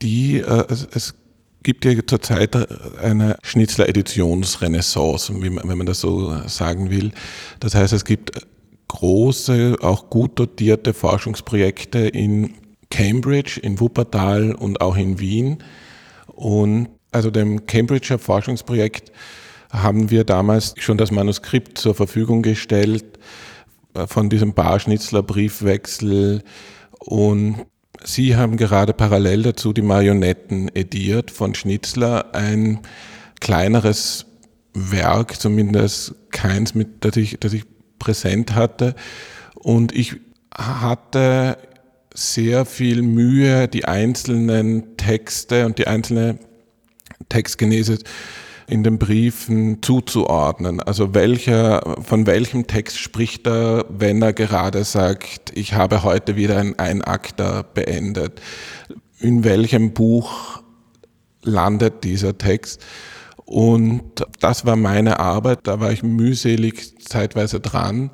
die, 0.00 0.38
äh, 0.38 0.64
es, 0.68 0.86
es 0.92 1.14
gibt 1.62 1.84
ja 1.84 1.92
zurzeit 2.06 2.56
eine 2.98 3.36
Schnitzler-Editionsrenaissance, 3.42 5.32
wenn 5.40 5.78
man 5.78 5.86
das 5.86 6.00
so 6.00 6.34
sagen 6.46 6.90
will. 6.90 7.12
Das 7.60 7.74
heißt, 7.74 7.92
es 7.92 8.04
gibt 8.04 8.32
große, 8.88 9.76
auch 9.80 10.10
gut 10.10 10.38
dotierte 10.38 10.92
Forschungsprojekte 10.92 12.00
in 12.08 12.54
Cambridge, 12.90 13.58
in 13.62 13.80
Wuppertal 13.80 14.54
und 14.54 14.80
auch 14.80 14.96
in 14.96 15.18
Wien. 15.18 15.58
Und 16.26 16.88
also 17.10 17.30
dem 17.30 17.66
Cambridger 17.66 18.18
Forschungsprojekt 18.18 19.12
haben 19.70 20.10
wir 20.10 20.24
damals 20.24 20.74
schon 20.78 20.98
das 20.98 21.10
Manuskript 21.10 21.78
zur 21.78 21.94
Verfügung 21.94 22.42
gestellt 22.42 23.18
äh, 23.94 24.06
von 24.06 24.28
diesem 24.28 24.52
Barschnitzler 24.52 25.22
Briefwechsel 25.22 26.42
und 26.98 27.66
Sie 28.04 28.36
haben 28.36 28.56
gerade 28.56 28.92
parallel 28.92 29.42
dazu 29.42 29.72
die 29.72 29.82
Marionetten 29.82 30.70
ediert 30.74 31.30
von 31.30 31.54
Schnitzler, 31.54 32.34
ein 32.34 32.80
kleineres 33.40 34.26
Werk, 34.74 35.40
zumindest 35.40 36.14
keins, 36.30 36.74
mit, 36.74 37.04
das 37.04 37.16
ich, 37.16 37.38
das 37.40 37.52
ich 37.52 37.64
präsent 37.98 38.54
hatte. 38.54 38.94
Und 39.54 39.94
ich 39.94 40.16
hatte 40.54 41.58
sehr 42.14 42.64
viel 42.64 43.02
Mühe, 43.02 43.68
die 43.68 43.84
einzelnen 43.84 44.96
Texte 44.96 45.66
und 45.66 45.78
die 45.78 45.86
einzelne 45.86 46.38
Textgenese 47.28 47.98
in 48.72 48.82
den 48.82 48.98
Briefen 48.98 49.82
zuzuordnen. 49.82 50.80
Also 50.80 51.14
welcher, 51.14 51.82
von 52.00 52.26
welchem 52.26 52.66
Text 52.66 52.98
spricht 52.98 53.46
er, 53.46 53.84
wenn 53.90 54.22
er 54.22 54.32
gerade 54.32 54.84
sagt, 54.84 55.52
ich 55.54 55.74
habe 55.74 56.02
heute 56.02 56.36
wieder 56.36 56.56
ein 56.56 56.78
Einakter 56.78 57.62
beendet? 57.62 58.40
In 59.20 59.44
welchem 59.44 59.92
Buch 59.92 60.62
landet 61.42 62.02
dieser 62.02 62.38
Text? 62.38 62.82
Und 63.44 64.24
das 64.40 64.64
war 64.64 64.76
meine 64.76 65.20
Arbeit, 65.20 65.60
da 65.64 65.78
war 65.78 65.92
ich 65.92 66.02
mühselig 66.02 66.98
zeitweise 66.98 67.60
dran. 67.60 68.10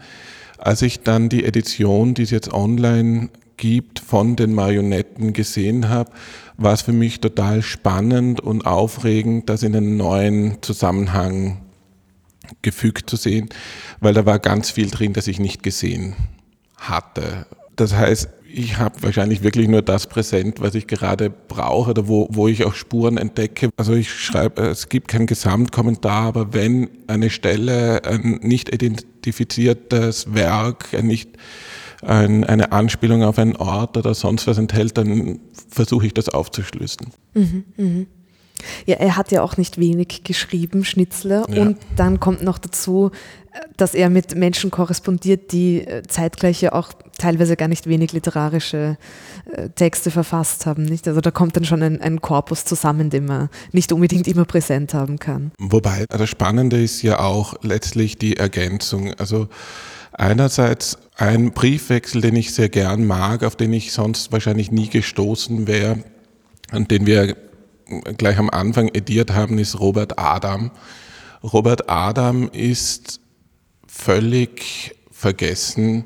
Als 0.59 0.83
ich 0.83 1.01
dann 1.01 1.29
die 1.29 1.45
Edition, 1.45 2.15
die 2.15 2.23
es 2.23 2.31
jetzt 2.31 2.53
online 2.53 3.31
gibt, 3.57 4.01
von 4.01 4.35
den 4.35 4.55
Marionetten 4.55 5.33
gesehen 5.33 5.89
habe, 5.89 6.11
war 6.59 6.75
es 6.75 6.83
für 6.83 6.93
mich 6.93 7.21
total 7.21 7.63
spannend 7.63 8.41
und 8.41 8.67
aufregend, 8.67 9.49
das 9.49 9.63
in 9.63 9.75
einen 9.75 9.97
neuen 9.97 10.61
Zusammenhang 10.61 11.63
gefügt 12.63 13.09
zu 13.09 13.17
sehen, 13.17 13.49
weil 14.01 14.13
da 14.13 14.27
war 14.27 14.39
ganz 14.39 14.71
viel 14.71 14.91
drin, 14.91 15.13
das 15.13 15.29
ich 15.29 15.39
nicht 15.39 15.63
gesehen 15.63 16.15
hatte. 16.77 17.47
Das 17.77 17.95
heißt, 17.95 18.29
ich 18.53 18.79
habe 18.79 19.03
wahrscheinlich 19.03 19.43
wirklich 19.43 19.69
nur 19.69 19.83
das 19.83 20.07
präsent, 20.09 20.61
was 20.61 20.75
ich 20.75 20.87
gerade 20.87 21.31
brauche 21.31 21.91
oder 21.91 22.09
wo, 22.09 22.29
wo 22.31 22.49
ich 22.49 22.65
auch 22.65 22.75
Spuren 22.75 23.19
entdecke. 23.19 23.69
Also 23.77 23.93
ich 23.93 24.11
schreibe, 24.11 24.63
es 24.63 24.89
gibt 24.89 25.09
kein 25.09 25.27
Gesamtkommentar, 25.27 26.25
aber 26.25 26.55
wenn 26.55 26.89
eine 27.07 27.31
Stelle 27.31 28.05
ein 28.05 28.41
nicht 28.43 28.73
identifiziertes 28.73 30.35
Werk, 30.35 30.95
ein 30.95 31.07
nicht 31.07 31.31
ein, 32.03 32.45
eine 32.45 32.73
Anspielung 32.73 33.23
auf 33.23 33.39
einen 33.39 33.57
Ort 33.57 33.97
oder 33.97 34.15
sonst 34.15 34.47
was 34.47 34.59
enthält, 34.59 34.97
dann 34.99 35.41
versuche 35.69 36.07
ich 36.07 36.15
das 36.15 36.29
aufzuschlüsseln. 36.29 37.13
Mhm, 37.35 37.65
mh. 37.77 38.07
Ja, 38.87 38.97
er 38.97 39.17
hat 39.17 39.31
ja 39.31 39.43
auch 39.43 39.57
nicht 39.57 39.79
wenig 39.79 40.25
geschrieben, 40.25 40.85
Schnitzler. 40.85 41.47
Ja. 41.49 41.63
Und 41.63 41.79
dann 41.97 42.19
kommt 42.19 42.43
noch 42.43 42.59
dazu, 42.59 43.13
dass 43.77 43.95
er 43.95 44.11
mit 44.11 44.35
Menschen 44.35 44.71
korrespondiert, 44.71 45.53
die 45.53 45.87
äh, 45.87 46.03
zeitgleich 46.07 46.61
ja 46.61 46.73
auch 46.73 46.93
teilweise 47.19 47.57
gar 47.57 47.69
nicht 47.69 47.87
wenig 47.87 48.13
literarische 48.13 48.97
äh, 49.53 49.69
Texte 49.71 50.11
verfasst 50.11 50.67
haben. 50.67 50.85
Nicht? 50.85 51.09
Also 51.09 51.21
da 51.21 51.31
kommt 51.31 51.57
dann 51.57 51.65
schon 51.65 51.83
ein, 51.83 52.01
ein 52.01 52.21
Korpus 52.21 52.65
zusammen, 52.65 53.11
den 53.11 53.27
man 53.27 53.49
nicht 53.73 53.93
unbedingt 53.93 54.29
immer 54.29 54.45
präsent 54.45 54.95
haben 54.95 55.19
kann. 55.19 55.53
Wobei 55.59 56.07
das 56.09 56.29
Spannende 56.29 56.83
ist 56.83 57.03
ja 57.03 57.21
auch 57.21 57.55
letztlich 57.63 58.19
die 58.19 58.37
Ergänzung. 58.37 59.15
Also 59.15 59.49
einerseits 60.13 60.99
ein 61.19 61.51
Briefwechsel, 61.51 62.21
den 62.21 62.37
ich 62.37 62.55
sehr 62.55 62.69
gern 62.69 63.05
mag, 63.05 63.43
auf 63.43 63.57
den 63.57 63.73
ich 63.73 63.93
sonst 63.93 64.31
wahrscheinlich 64.31 64.71
nie 64.71 64.89
gestoßen 64.89 65.67
wäre 65.67 65.99
und 66.73 66.91
den 66.93 67.07
wir 67.07 67.37
gleich 68.17 68.39
am 68.39 68.49
Anfang 68.49 68.89
ediert 68.95 69.33
haben, 69.33 69.59
ist 69.59 69.81
Robert 69.81 70.19
Adam. 70.19 70.71
Robert 71.43 71.91
Adam 71.91 72.49
ist 72.53 73.21
völlig 73.87 74.95
vergessen. 75.11 76.05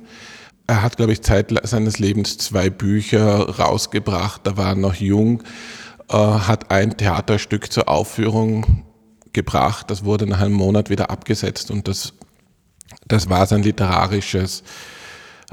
Er 0.66 0.82
hat, 0.82 0.96
glaube 0.96 1.12
ich, 1.12 1.20
Zeit 1.20 1.52
seines 1.64 1.98
Lebens 1.98 2.38
zwei 2.38 2.70
Bücher 2.70 3.50
rausgebracht, 3.50 4.40
da 4.44 4.56
war 4.56 4.70
er 4.70 4.76
noch 4.76 4.94
jung, 4.94 5.42
äh, 6.08 6.16
hat 6.16 6.70
ein 6.70 6.96
Theaterstück 6.96 7.70
zur 7.70 7.88
Aufführung 7.90 8.84
gebracht, 9.34 9.90
das 9.90 10.04
wurde 10.04 10.26
nach 10.26 10.40
einem 10.40 10.54
Monat 10.54 10.88
wieder 10.88 11.10
abgesetzt 11.10 11.70
und 11.70 11.86
das, 11.86 12.14
das 13.06 13.28
war 13.28 13.46
sein 13.46 13.62
literarisches 13.62 14.62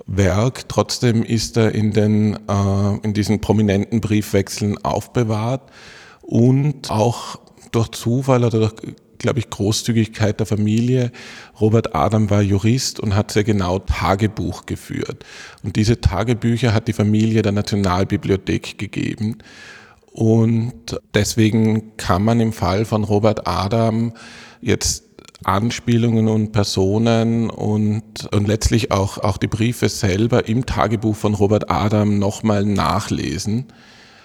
Werk. 0.05 0.67
Trotzdem 0.69 1.23
ist 1.23 1.57
er 1.57 1.73
in, 1.73 1.91
den, 1.91 2.35
äh, 2.47 2.97
in 3.03 3.13
diesen 3.13 3.41
prominenten 3.41 4.01
Briefwechseln 4.01 4.77
aufbewahrt 4.83 5.71
und 6.21 6.89
auch 6.89 7.39
durch 7.71 7.89
Zufall 7.89 8.43
oder 8.43 8.59
durch, 8.59 8.73
glaube 9.17 9.39
ich, 9.39 9.49
Großzügigkeit 9.49 10.39
der 10.39 10.47
Familie. 10.47 11.11
Robert 11.59 11.95
Adam 11.95 12.29
war 12.29 12.41
Jurist 12.41 12.99
und 12.99 13.15
hat 13.15 13.31
sehr 13.31 13.43
genau 13.43 13.79
Tagebuch 13.79 14.65
geführt. 14.65 15.25
Und 15.63 15.75
diese 15.75 16.01
Tagebücher 16.01 16.73
hat 16.73 16.87
die 16.87 16.93
Familie 16.93 17.41
der 17.41 17.51
Nationalbibliothek 17.51 18.77
gegeben. 18.77 19.37
Und 20.11 20.99
deswegen 21.13 21.95
kann 21.97 22.23
man 22.23 22.39
im 22.39 22.53
Fall 22.53 22.85
von 22.85 23.03
Robert 23.03 23.47
Adam 23.47 24.13
jetzt 24.61 25.08
Anspielungen 25.43 26.27
und 26.27 26.51
Personen 26.51 27.49
und, 27.49 28.27
und 28.33 28.47
letztlich 28.47 28.91
auch, 28.91 29.17
auch 29.19 29.37
die 29.37 29.47
Briefe 29.47 29.87
selber 29.87 30.47
im 30.47 30.65
Tagebuch 30.65 31.15
von 31.15 31.33
Robert 31.33 31.71
Adam 31.71 32.19
nochmal 32.19 32.65
nachlesen. 32.65 33.67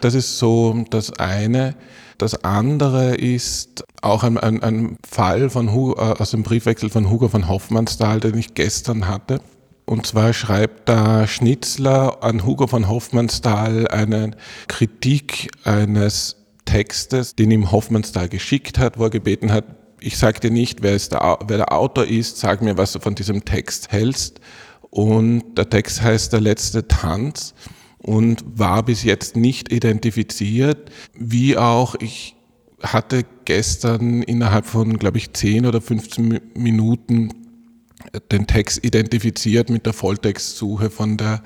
Das 0.00 0.14
ist 0.14 0.38
so 0.38 0.84
das 0.90 1.12
eine. 1.18 1.76
Das 2.18 2.44
andere 2.44 3.14
ist 3.14 3.84
auch 4.02 4.22
ein, 4.22 4.38
ein, 4.38 4.62
ein 4.62 4.96
Fall 5.08 5.50
von 5.50 5.72
Hugo, 5.72 5.94
äh, 5.94 6.20
aus 6.20 6.32
dem 6.32 6.42
Briefwechsel 6.42 6.90
von 6.90 7.10
Hugo 7.10 7.28
von 7.28 7.48
Hoffmannsthal, 7.48 8.20
den 8.20 8.36
ich 8.36 8.54
gestern 8.54 9.08
hatte. 9.08 9.40
Und 9.86 10.06
zwar 10.06 10.32
schreibt 10.32 10.88
da 10.88 11.26
Schnitzler 11.26 12.22
an 12.22 12.44
Hugo 12.44 12.66
von 12.66 12.88
Hoffmannsthal 12.88 13.88
eine 13.88 14.32
Kritik 14.66 15.50
eines 15.64 16.36
Textes, 16.64 17.34
den 17.34 17.50
ihm 17.50 17.70
Hoffmannsthal 17.70 18.28
geschickt 18.28 18.78
hat, 18.78 18.98
wo 18.98 19.04
er 19.04 19.10
gebeten 19.10 19.52
hat, 19.52 19.64
ich 20.04 20.18
sage 20.18 20.40
dir 20.40 20.50
nicht, 20.50 20.82
wer, 20.82 20.96
der, 20.98 21.38
wer 21.46 21.56
der 21.56 21.72
Autor 21.72 22.04
ist, 22.04 22.38
sag 22.38 22.60
mir, 22.60 22.76
was 22.76 22.92
du 22.92 23.00
von 23.00 23.14
diesem 23.14 23.44
Text 23.44 23.90
hältst. 23.90 24.40
Und 24.90 25.56
der 25.56 25.70
Text 25.70 26.02
heißt 26.02 26.32
Der 26.32 26.40
letzte 26.40 26.86
Tanz 26.86 27.54
und 27.98 28.44
war 28.46 28.84
bis 28.84 29.02
jetzt 29.02 29.34
nicht 29.34 29.72
identifiziert, 29.72 30.90
wie 31.14 31.56
auch 31.56 31.94
ich 31.96 32.36
hatte 32.82 33.24
gestern 33.46 34.22
innerhalb 34.22 34.66
von, 34.66 34.98
glaube 34.98 35.16
ich, 35.16 35.32
10 35.32 35.64
oder 35.64 35.80
15 35.80 36.40
Minuten 36.54 37.30
den 38.30 38.46
Text 38.46 38.84
identifiziert 38.84 39.70
mit 39.70 39.86
der 39.86 39.94
Volltextsuche 39.94 40.90
von 40.90 41.16
der 41.16 41.42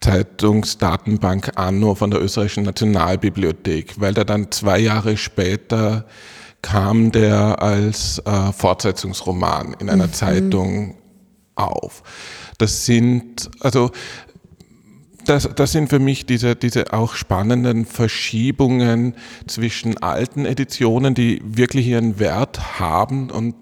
Zeitungsdatenbank 0.00 1.52
Anno 1.56 1.96
von 1.96 2.12
der 2.12 2.22
österreichischen 2.22 2.62
Nationalbibliothek, 2.62 4.00
weil 4.00 4.14
der 4.14 4.24
dann 4.24 4.52
zwei 4.52 4.78
Jahre 4.78 5.16
später 5.16 6.06
kam 6.62 7.12
der 7.12 7.62
als 7.62 8.18
äh, 8.24 8.52
Fortsetzungsroman 8.52 9.76
in 9.78 9.88
einer 9.88 10.08
mhm. 10.08 10.12
Zeitung 10.12 10.94
auf. 11.54 12.02
Das 12.58 12.84
sind, 12.86 13.50
also 13.60 13.90
das, 15.24 15.48
das 15.54 15.72
sind 15.72 15.88
für 15.88 15.98
mich 15.98 16.26
diese, 16.26 16.56
diese 16.56 16.92
auch 16.92 17.14
spannenden 17.14 17.84
Verschiebungen 17.84 19.14
zwischen 19.46 19.98
alten 19.98 20.46
Editionen, 20.46 21.14
die 21.14 21.40
wirklich 21.44 21.86
ihren 21.86 22.18
Wert 22.18 22.80
haben 22.80 23.30
und 23.30 23.54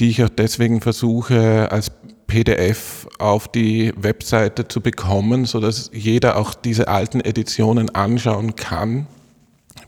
die 0.00 0.10
ich 0.10 0.22
auch 0.22 0.28
deswegen 0.28 0.80
versuche 0.80 1.70
als 1.70 1.90
PDF 2.26 3.08
auf 3.18 3.48
die 3.48 3.92
Webseite 3.96 4.68
zu 4.68 4.80
bekommen, 4.80 5.46
so 5.46 5.60
dass 5.60 5.90
jeder 5.92 6.36
auch 6.36 6.54
diese 6.54 6.88
alten 6.88 7.20
Editionen 7.20 7.90
anschauen 7.94 8.54
kann, 8.54 9.06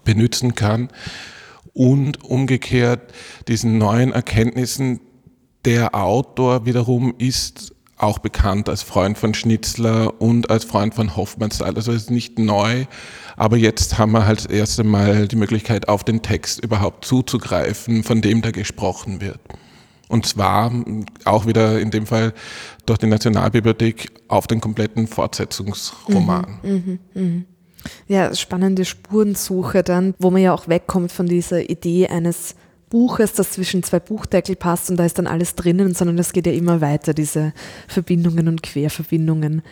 benutzen 0.05 0.55
kann 0.55 0.89
und 1.73 2.25
umgekehrt 2.25 3.13
diesen 3.49 3.79
neuen 3.79 4.13
Erkenntnissen 4.13 5.01
der 5.65 5.95
Autor 5.95 6.67
wiederum 6.67 7.15
ist 7.19 7.75
auch 7.97 8.19
bekannt 8.19 8.69
als 8.69 8.83
Freund 8.83 9.19
von 9.19 9.35
Schnitzler 9.35 10.21
und 10.21 10.51
als 10.51 10.65
Freund 10.65 10.95
von 10.95 11.17
Hoffmannsthal. 11.17 11.77
Also 11.77 11.93
ist 11.93 12.11
nicht 12.11 12.39
neu, 12.39 12.87
aber 13.37 13.57
jetzt 13.57 13.99
haben 13.99 14.13
wir 14.13 14.27
halt 14.27 14.39
das 14.39 14.47
erste 14.47 14.85
Mal 14.85 15.29
die 15.29 15.37
Möglichkeit, 15.37 15.89
auf 15.89 16.03
den 16.03 16.23
Text 16.23 16.65
überhaupt 16.65 17.05
zuzugreifen, 17.05 18.03
von 18.03 18.23
dem 18.23 18.43
da 18.43 18.51
gesprochen 18.51 19.21
wird. 19.21 19.39
Und 20.09 20.27
zwar 20.27 20.73
auch 21.25 21.47
wieder 21.47 21.79
in 21.79 21.91
dem 21.91 22.07
Fall 22.07 22.33
durch 22.87 22.99
die 22.99 23.07
Nationalbibliothek 23.07 24.11
auf 24.29 24.47
den 24.47 24.61
kompletten 24.61 25.07
Fortsetzungsroman. 25.07 26.59
Mhm, 26.63 26.99
mh, 27.15 27.23
mh. 27.23 27.43
Ja, 28.09 28.35
spannende 28.35 28.85
Spurensuche 28.85 29.83
dann, 29.83 30.15
wo 30.19 30.31
man 30.31 30.43
ja 30.43 30.53
auch 30.53 30.69
wegkommt 30.69 31.13
von 31.13 31.27
dieser 31.27 31.69
Idee 31.71 32.09
eines 32.09 32.55
Buches, 32.91 33.33
das 33.35 33.53
zwischen 33.53 33.83
zwei 33.83 34.01
Buchdeckel 34.01 34.57
passt 34.57 34.91
und 34.91 34.97
da 34.97 35.05
ist 35.05 35.19
dann 35.19 35.29
alles 35.29 35.55
drinnen, 35.55 35.95
sondern 35.95 36.19
es 36.19 36.33
geht 36.33 36.47
ja 36.47 36.53
immer 36.53 36.81
weiter, 36.81 37.15
diese 37.15 37.53
Verbindungen 37.87 38.49
und 38.49 38.63
Querverbindungen. 38.63 39.63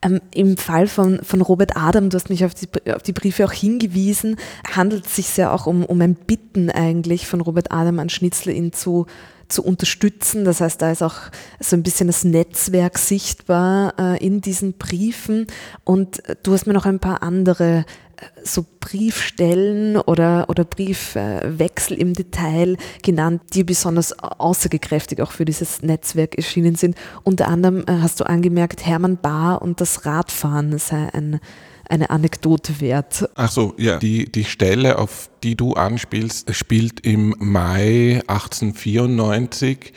Ähm, 0.00 0.20
Im 0.32 0.56
Fall 0.56 0.86
von, 0.86 1.20
von 1.22 1.40
Robert 1.40 1.76
Adam, 1.76 2.08
du 2.08 2.16
hast 2.16 2.30
mich 2.30 2.44
auf 2.44 2.54
die, 2.54 2.68
auf 2.92 3.02
die 3.02 3.12
Briefe 3.12 3.44
auch 3.44 3.52
hingewiesen, 3.52 4.36
handelt 4.74 5.06
es 5.06 5.16
sich 5.16 5.36
ja 5.36 5.52
auch 5.52 5.66
um, 5.66 5.84
um 5.84 6.00
ein 6.00 6.14
Bitten 6.14 6.70
eigentlich 6.70 7.26
von 7.26 7.40
Robert 7.40 7.72
Adam 7.72 7.98
an 7.98 8.08
Schnitzler, 8.08 8.52
ihn 8.52 8.72
zu 8.72 9.06
zu 9.52 9.62
unterstützen. 9.62 10.44
Das 10.44 10.60
heißt, 10.60 10.80
da 10.80 10.90
ist 10.90 11.02
auch 11.02 11.16
so 11.60 11.76
ein 11.76 11.82
bisschen 11.82 12.06
das 12.06 12.24
Netzwerk 12.24 12.98
sichtbar 12.98 13.94
äh, 13.98 14.24
in 14.24 14.40
diesen 14.40 14.74
Briefen. 14.74 15.46
Und 15.84 16.22
du 16.42 16.52
hast 16.52 16.66
mir 16.66 16.72
noch 16.72 16.86
ein 16.86 16.98
paar 16.98 17.22
andere 17.22 17.84
äh, 18.16 18.24
so 18.42 18.64
Briefstellen 18.80 19.96
oder, 19.96 20.46
oder 20.48 20.64
Briefwechsel 20.64 21.98
im 21.98 22.14
Detail 22.14 22.76
genannt, 23.02 23.42
die 23.52 23.64
besonders 23.64 24.18
aussagekräftig 24.18 25.20
auch 25.20 25.32
für 25.32 25.44
dieses 25.44 25.82
Netzwerk 25.82 26.36
erschienen 26.36 26.74
sind. 26.74 26.96
Unter 27.22 27.48
anderem 27.48 27.84
äh, 27.86 27.98
hast 28.00 28.20
du 28.20 28.24
angemerkt, 28.24 28.86
Hermann 28.86 29.18
Bahr 29.18 29.62
und 29.62 29.80
das 29.80 30.06
Radfahren 30.06 30.78
sei 30.78 31.08
ein 31.12 31.40
eine 31.88 32.10
Anekdote 32.10 32.80
wert. 32.80 33.28
Ach 33.34 33.50
so, 33.50 33.74
ja. 33.78 33.98
Die, 33.98 34.30
die 34.30 34.44
Stelle, 34.44 34.98
auf 34.98 35.30
die 35.42 35.56
du 35.56 35.74
anspielst, 35.74 36.54
spielt 36.54 37.00
im 37.00 37.34
Mai 37.38 38.22
1894. 38.26 39.92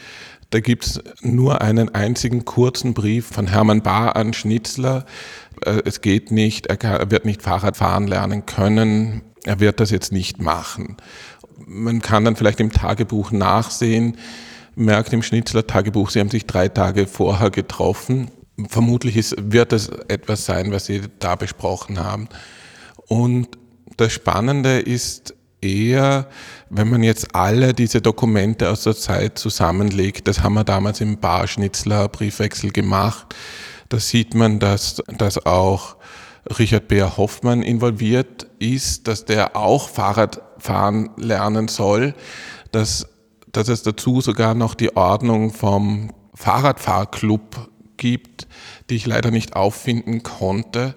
Da 0.49 0.59
gibt 0.59 0.85
es 0.85 1.01
nur 1.21 1.61
einen 1.61 1.93
einzigen 1.93 2.45
kurzen 2.45 2.93
Brief 2.93 3.27
von 3.27 3.47
Hermann 3.47 3.81
Bahr 3.81 4.15
an 4.15 4.33
Schnitzler. 4.33 5.05
Äh, 5.65 5.81
es 5.85 6.01
geht 6.01 6.31
nicht, 6.31 6.67
er 6.67 7.11
wird 7.11 7.25
nicht 7.25 7.41
Fahrrad 7.41 7.77
fahren 7.77 8.07
lernen 8.07 8.45
können. 8.45 9.21
Er 9.43 9.59
wird 9.59 9.79
das 9.79 9.91
jetzt 9.91 10.11
nicht 10.11 10.41
machen. 10.41 10.97
Man 11.67 12.01
kann 12.01 12.25
dann 12.25 12.35
vielleicht 12.35 12.59
im 12.59 12.71
Tagebuch 12.71 13.31
nachsehen, 13.31 14.17
merkt 14.75 15.13
im 15.13 15.23
Schnitzler 15.23 15.65
Tagebuch, 15.65 16.09
sie 16.09 16.19
haben 16.19 16.29
sich 16.29 16.45
drei 16.45 16.67
Tage 16.67 17.07
vorher 17.07 17.49
getroffen 17.49 18.29
vermutlich 18.69 19.17
ist, 19.17 19.35
wird 19.37 19.73
es 19.73 19.89
etwas 20.07 20.45
sein, 20.45 20.71
was 20.71 20.85
Sie 20.85 21.01
da 21.19 21.35
besprochen 21.35 21.99
haben. 21.99 22.29
Und 23.07 23.49
das 23.97 24.13
Spannende 24.13 24.79
ist 24.79 25.33
eher, 25.61 26.27
wenn 26.69 26.89
man 26.89 27.03
jetzt 27.03 27.35
alle 27.35 27.73
diese 27.73 28.01
Dokumente 28.01 28.69
aus 28.69 28.83
der 28.83 28.95
Zeit 28.95 29.37
zusammenlegt, 29.37 30.27
das 30.27 30.41
haben 30.41 30.53
wir 30.53 30.63
damals 30.63 31.01
im 31.01 31.17
Barschnitzler 31.17 32.07
Briefwechsel 32.07 32.71
gemacht, 32.71 33.35
da 33.89 33.99
sieht 33.99 34.33
man, 34.33 34.59
dass, 34.59 35.01
dass 35.17 35.45
auch 35.45 35.97
Richard 36.59 36.87
Beer 36.87 37.17
Hoffmann 37.17 37.63
involviert 37.63 38.47
ist, 38.59 39.07
dass 39.07 39.25
der 39.25 39.55
auch 39.55 39.89
Fahrradfahren 39.89 41.09
lernen 41.17 41.67
soll, 41.67 42.13
dass, 42.71 43.07
dass 43.51 43.67
es 43.67 43.83
dazu 43.83 44.21
sogar 44.21 44.53
noch 44.53 44.75
die 44.75 44.95
Ordnung 44.95 45.51
vom 45.53 46.13
Fahrradfahrclub 46.35 47.69
gibt, 47.97 48.47
die 48.89 48.95
ich 48.95 49.05
leider 49.05 49.31
nicht 49.31 49.55
auffinden 49.55 50.23
konnte, 50.23 50.95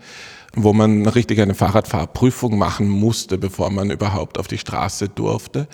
wo 0.55 0.73
man 0.73 1.07
richtig 1.07 1.41
eine 1.41 1.55
Fahrradfahrprüfung 1.55 2.59
machen 2.59 2.89
musste, 2.89 3.39
bevor 3.39 3.71
man 3.71 3.91
überhaupt 3.91 4.39
auf 4.39 4.49
die 4.49 4.59
Straße 4.59 5.09
durfte. 5.09 5.69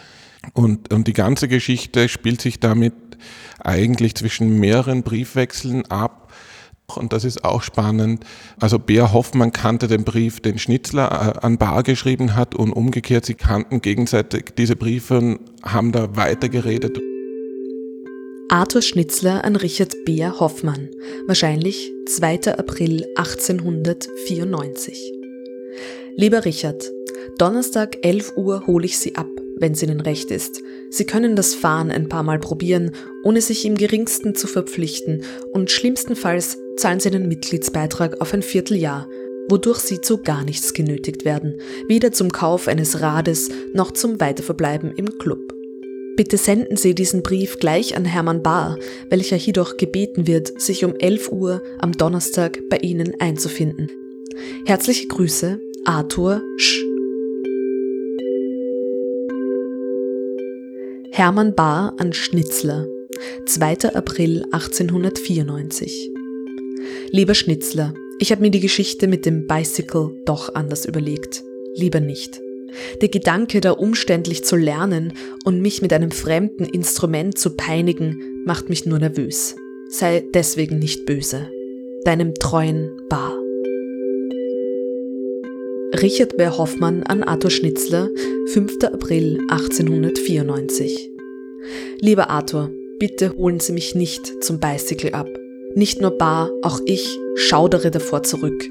Und, 0.53 0.93
und 0.93 1.09
die 1.09 1.13
ganze 1.13 1.49
Geschichte 1.49 2.09
spielt 2.09 2.41
sich 2.41 2.61
damit 2.61 2.95
eigentlich 3.61 4.15
zwischen 4.15 4.59
mehreren 4.59 5.03
Briefwechseln 5.03 5.87
ab. 5.91 6.33
Und 6.95 7.15
das 7.15 7.25
ist 7.25 7.45
auch 7.45 7.63
spannend. 7.63 8.25
Also 8.61 8.79
Bea 8.79 9.13
Hoffmann 9.13 9.53
kannte 9.53 9.89
den 9.89 10.05
Brief, 10.05 10.41
den 10.41 10.59
Schnitzler 10.59 11.35
äh, 11.37 11.47
an 11.47 11.57
Bar 11.57 11.83
geschrieben 11.83 12.35
hat 12.37 12.55
und 12.55 12.73
umgekehrt, 12.73 13.25
sie 13.25 13.35
kannten 13.35 13.81
gegenseitig 13.81 14.55
diese 14.59 14.77
Briefe 14.77 15.19
und 15.19 15.41
haben 15.63 15.93
da 15.93 16.15
weitergeredet. 16.15 17.01
Arthur 18.51 18.83
Schnitzler 18.83 19.43
an 19.43 19.57
Richard 19.57 20.05
Beer 20.05 20.39
Hoffmann, 20.39 20.91
wahrscheinlich 21.27 21.93
2. 22.07 22.57
April 22.59 23.07
1894. 23.17 25.13
Lieber 26.17 26.45
Richard, 26.45 26.91
Donnerstag 27.39 28.05
11 28.05 28.37
Uhr 28.37 28.67
hole 28.67 28.85
ich 28.85 28.99
Sie 28.99 29.17
ab, 29.17 29.29
wenn 29.57 29.73
es 29.73 29.83
Ihnen 29.83 30.01
recht 30.01 30.31
ist. 30.31 30.61
Sie 30.91 31.07
können 31.07 31.37
das 31.37 31.55
Fahren 31.55 31.91
ein 31.91 32.11
paar 32.11 32.23
Mal 32.23 32.39
probieren, 32.39 32.91
ohne 33.25 33.41
sich 33.41 33.65
im 33.65 33.77
geringsten 33.77 34.35
zu 34.35 34.47
verpflichten 34.47 35.25
und 35.53 35.71
schlimmstenfalls 35.71 36.59
zahlen 36.77 37.01
Sie 37.01 37.09
einen 37.09 37.29
Mitgliedsbeitrag 37.29 38.21
auf 38.21 38.35
ein 38.35 38.43
Vierteljahr, 38.43 39.09
wodurch 39.49 39.79
Sie 39.79 40.03
zu 40.03 40.19
gar 40.19 40.45
nichts 40.45 40.75
genötigt 40.75 41.25
werden, 41.25 41.61
weder 41.89 42.13
zum 42.13 42.31
Kauf 42.31 42.69
eines 42.69 43.01
Rades 43.01 43.49
noch 43.73 43.93
zum 43.93 44.21
Weiterverbleiben 44.21 44.93
im 44.97 45.19
Club. 45.19 45.54
Bitte 46.17 46.39
senden 46.39 46.77
Sie 46.77 46.95
diesen 46.95 47.23
Brief 47.23 47.59
gleich 47.59 47.97
an 47.97 48.05
Hermann 48.05 48.43
Bahr, 48.43 48.79
welcher 49.11 49.37
jedoch 49.37 49.77
gebeten 49.77 50.29
wird, 50.29 50.61
sich 50.61 50.85
um 50.85 50.95
11 50.95 51.33
Uhr 51.33 51.63
am 51.81 51.93
Donnerstag 51.93 52.61
bei 52.71 52.77
Ihnen 52.79 53.15
einzufinden. 53.19 53.91
Herzliche 54.65 55.09
Grüße, 55.09 55.61
Arthur 55.85 56.41
Sch. 56.57 56.85
Hermann 61.11 61.55
Bahr 61.55 61.95
an 61.99 62.13
Schnitzler, 62.13 62.87
2. 63.47 63.95
April 63.95 64.45
1894. 64.53 66.11
Lieber 67.11 67.35
Schnitzler, 67.35 67.95
ich 68.21 68.31
habe 68.31 68.43
mir 68.43 68.51
die 68.51 68.61
Geschichte 68.61 69.09
mit 69.09 69.27
dem 69.27 69.47
Bicycle 69.49 70.11
doch 70.25 70.55
anders 70.55 70.85
überlegt. 70.85 71.43
Lieber 71.75 71.99
nicht. 72.01 72.44
Der 73.01 73.09
Gedanke, 73.09 73.61
da 73.61 73.73
umständlich 73.73 74.45
zu 74.45 74.57
lernen 74.57 75.13
und 75.45 75.61
mich 75.61 75.83
mit 75.83 75.93
einem 75.93 76.11
fremden 76.11 76.65
Instrument 76.65 77.39
zu 77.39 77.51
peinigen, 77.51 78.43
macht 78.45 78.69
mich 78.69 78.87
nur 78.87 78.99
nervös. 78.99 79.57
Sei 79.89 80.25
deswegen 80.35 80.79
nicht 80.79 81.07
böse. 81.07 81.49
Deinem 82.05 82.35
treuen 82.35 82.91
Bar. 83.09 83.39
Richard 86.01 86.37
Bär 86.37 86.59
Hoffmann 86.59 87.05
an 87.05 87.23
Arthur 87.23 87.51
Schnitzler, 87.51 88.11
5. 88.49 88.85
April 88.85 89.39
1894. 89.49 91.11
Lieber 92.01 92.31
Arthur, 92.31 92.73
bitte 92.99 93.37
holen 93.37 93.61
Sie 93.61 93.73
mich 93.73 93.95
nicht 93.95 94.43
zum 94.43 94.59
Bicycle 94.59 95.13
ab. 95.13 95.29
Nicht 95.75 96.01
nur 96.01 96.11
Bar, 96.19 96.51
auch 96.63 96.81
ich 96.85 97.19
schaudere 97.37 97.91
davor 97.91 98.23
zurück. 98.23 98.69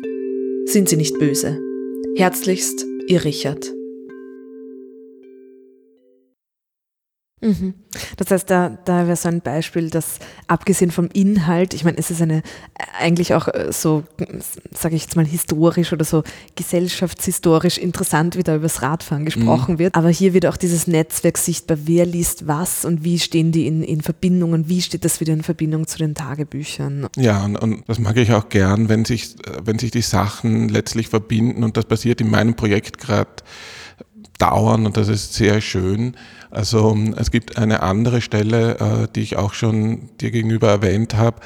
Sind 0.66 0.90
Sie 0.90 0.98
nicht 0.98 1.18
böse. 1.18 1.60
Herzlichst, 2.16 2.86
Ihr 3.08 3.24
Richard. 3.24 3.74
Mhm. 7.44 7.74
Das 8.18 8.32
heißt, 8.32 8.50
da, 8.50 8.78
da 8.86 9.06
wäre 9.06 9.16
so 9.16 9.28
ein 9.30 9.42
Beispiel, 9.42 9.90
dass 9.90 10.20
abgesehen 10.48 10.92
vom 10.92 11.10
Inhalt, 11.14 11.74
ich 11.74 11.84
meine, 11.84 11.98
es 11.98 12.10
ist 12.10 12.22
eine 12.22 12.42
eigentlich 13.00 13.34
auch 13.34 13.48
äh, 13.48 13.72
so, 13.72 14.04
sage 14.72 14.96
ich 14.96 15.04
jetzt 15.04 15.16
mal, 15.16 15.26
historisch 15.26 15.94
oder 15.94 16.06
so 16.06 16.24
gesellschaftshistorisch 16.56 17.78
interessant, 17.78 18.38
wie 18.38 18.44
da 18.44 18.56
über 18.56 18.64
das 18.64 18.82
Radfahren 18.82 19.26
gesprochen 19.26 19.76
mhm. 19.76 19.80
wird. 19.80 19.96
Aber 19.96 20.10
hier 20.10 20.34
wird 20.34 20.46
auch 20.46 20.58
dieses 20.58 20.88
Netzwerk 20.88 21.38
sichtbar, 21.38 21.78
wer 21.86 22.06
liest 22.06 22.48
was 22.48 22.86
und 22.86 23.04
wie 23.04 23.20
stehen 23.20 23.52
die 23.52 23.68
in, 23.68 23.84
in 23.84 24.02
Verbindung 24.02 24.54
und 24.54 24.70
wie 24.70 24.82
steht 24.82 25.06
das 25.06 25.20
wieder 25.20 25.34
in 25.34 25.44
Verbindung 25.44 25.86
zu 25.86 25.98
den 25.98 26.16
Tagebüchern. 26.16 27.08
Ja, 27.18 27.44
und, 27.44 27.58
und 27.58 27.84
das 27.88 28.00
mag 28.00 28.18
ich 28.18 28.32
auch 28.32 28.50
gern, 28.50 28.90
wenn 28.90 29.06
sich, 29.06 29.36
wenn 29.64 29.78
sich 29.80 29.92
die 29.92 30.02
Sachen 30.02 30.70
letztlich 30.70 31.10
verbinden 31.10 31.64
und 31.64 31.78
das 31.78 31.86
passiert 31.86 32.22
in 32.22 32.30
meinem 32.30 32.56
Projekt 32.56 32.98
gerade 32.98 33.30
dauern 34.44 34.86
und 34.86 34.98
das 34.98 35.08
ist 35.08 35.34
sehr 35.34 35.62
schön. 35.62 36.16
Also 36.52 36.96
es 37.16 37.32
gibt 37.32 37.58
eine 37.58 37.82
andere 37.82 38.22
Stelle, 38.22 38.78
äh, 38.78 39.08
die 39.16 39.22
ich 39.22 39.38
auch 39.38 39.54
schon 39.54 40.10
dir 40.20 40.32
gegenüber 40.32 40.70
erwähnt 40.70 41.16
habe. 41.16 41.40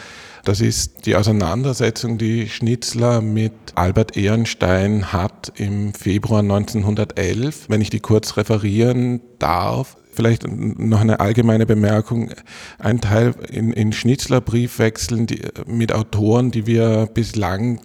Das 0.43 0.61
ist 0.61 1.05
die 1.05 1.15
Auseinandersetzung, 1.15 2.17
die 2.17 2.49
Schnitzler 2.49 3.21
mit 3.21 3.53
Albert 3.75 4.17
Ehrenstein 4.17 5.13
hat 5.13 5.51
im 5.57 5.93
Februar 5.93 6.39
1911. 6.39 7.69
Wenn 7.69 7.81
ich 7.81 7.89
die 7.89 7.99
kurz 7.99 8.35
referieren 8.35 9.21
darf, 9.39 9.97
vielleicht 10.11 10.47
noch 10.47 11.01
eine 11.01 11.19
allgemeine 11.19 11.67
Bemerkung. 11.67 12.31
Ein 12.79 12.99
Teil 12.99 13.35
in, 13.51 13.71
in 13.73 13.93
Schnitzler 13.93 14.41
Briefwechseln 14.41 15.27
die, 15.27 15.41
mit 15.67 15.93
Autoren, 15.93 16.49
die 16.49 16.65
wir 16.65 17.07
bislang 17.13 17.79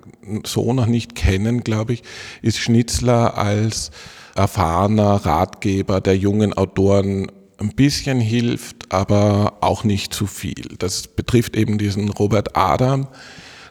so 0.46 0.72
noch 0.72 0.86
nicht 0.86 1.14
kennen, 1.14 1.64
glaube 1.64 1.92
ich, 1.92 2.02
ist 2.40 2.58
Schnitzler 2.58 3.36
als 3.36 3.90
erfahrener 4.34 5.24
Ratgeber 5.24 6.00
der 6.00 6.16
jungen 6.16 6.52
Autoren 6.52 7.30
ein 7.58 7.74
bisschen 7.74 8.20
hilft, 8.20 8.92
aber 8.92 9.58
auch 9.60 9.84
nicht 9.84 10.12
zu 10.12 10.26
viel. 10.26 10.76
Das 10.78 11.06
betrifft 11.06 11.56
eben 11.56 11.78
diesen 11.78 12.08
Robert 12.08 12.56
Adam, 12.56 13.08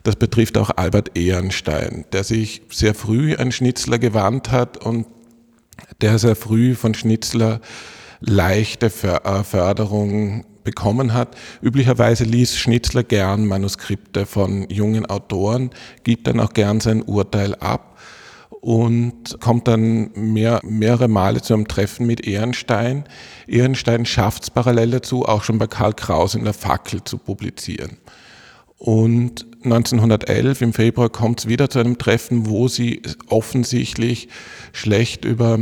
das 0.03 0.15
betrifft 0.15 0.57
auch 0.57 0.71
Albert 0.75 1.17
Ehrenstein, 1.17 2.05
der 2.11 2.23
sich 2.23 2.63
sehr 2.69 2.95
früh 2.95 3.35
an 3.35 3.51
Schnitzler 3.51 3.99
gewandt 3.99 4.51
hat 4.51 4.77
und 4.77 5.05
der 5.99 6.17
sehr 6.17 6.35
früh 6.35 6.73
von 6.75 6.93
Schnitzler 6.93 7.59
leichte 8.19 8.87
äh, 8.87 9.43
Förderung 9.43 10.45
bekommen 10.63 11.13
hat. 11.13 11.35
Üblicherweise 11.61 12.23
liest 12.23 12.57
Schnitzler 12.57 13.03
gern 13.03 13.47
Manuskripte 13.47 14.25
von 14.25 14.67
jungen 14.69 15.05
Autoren, 15.05 15.71
gibt 16.03 16.27
dann 16.27 16.39
auch 16.39 16.53
gern 16.53 16.79
sein 16.79 17.01
Urteil 17.01 17.55
ab 17.55 17.90
und 18.59 19.39
kommt 19.39 19.67
dann 19.67 20.11
mehr, 20.13 20.59
mehrere 20.63 21.07
Male 21.07 21.41
zu 21.41 21.53
einem 21.53 21.67
Treffen 21.67 22.05
mit 22.05 22.27
Ehrenstein. 22.27 23.05
Ehrenstein 23.47 24.05
schafft 24.05 24.43
es 24.43 24.51
parallel 24.51 24.91
dazu, 24.91 25.25
auch 25.25 25.43
schon 25.43 25.57
bei 25.57 25.67
Karl 25.67 25.93
Kraus 25.93 26.35
in 26.35 26.43
der 26.43 26.53
Fackel 26.53 27.03
zu 27.03 27.17
publizieren. 27.17 27.97
Und 28.77 29.45
1911 29.63 30.61
im 30.61 30.73
Februar 30.73 31.09
kommt 31.09 31.39
es 31.39 31.47
wieder 31.47 31.69
zu 31.69 31.79
einem 31.79 31.97
Treffen, 31.97 32.47
wo 32.49 32.67
sie 32.67 33.01
offensichtlich 33.27 34.27
schlecht 34.73 35.23
über 35.23 35.59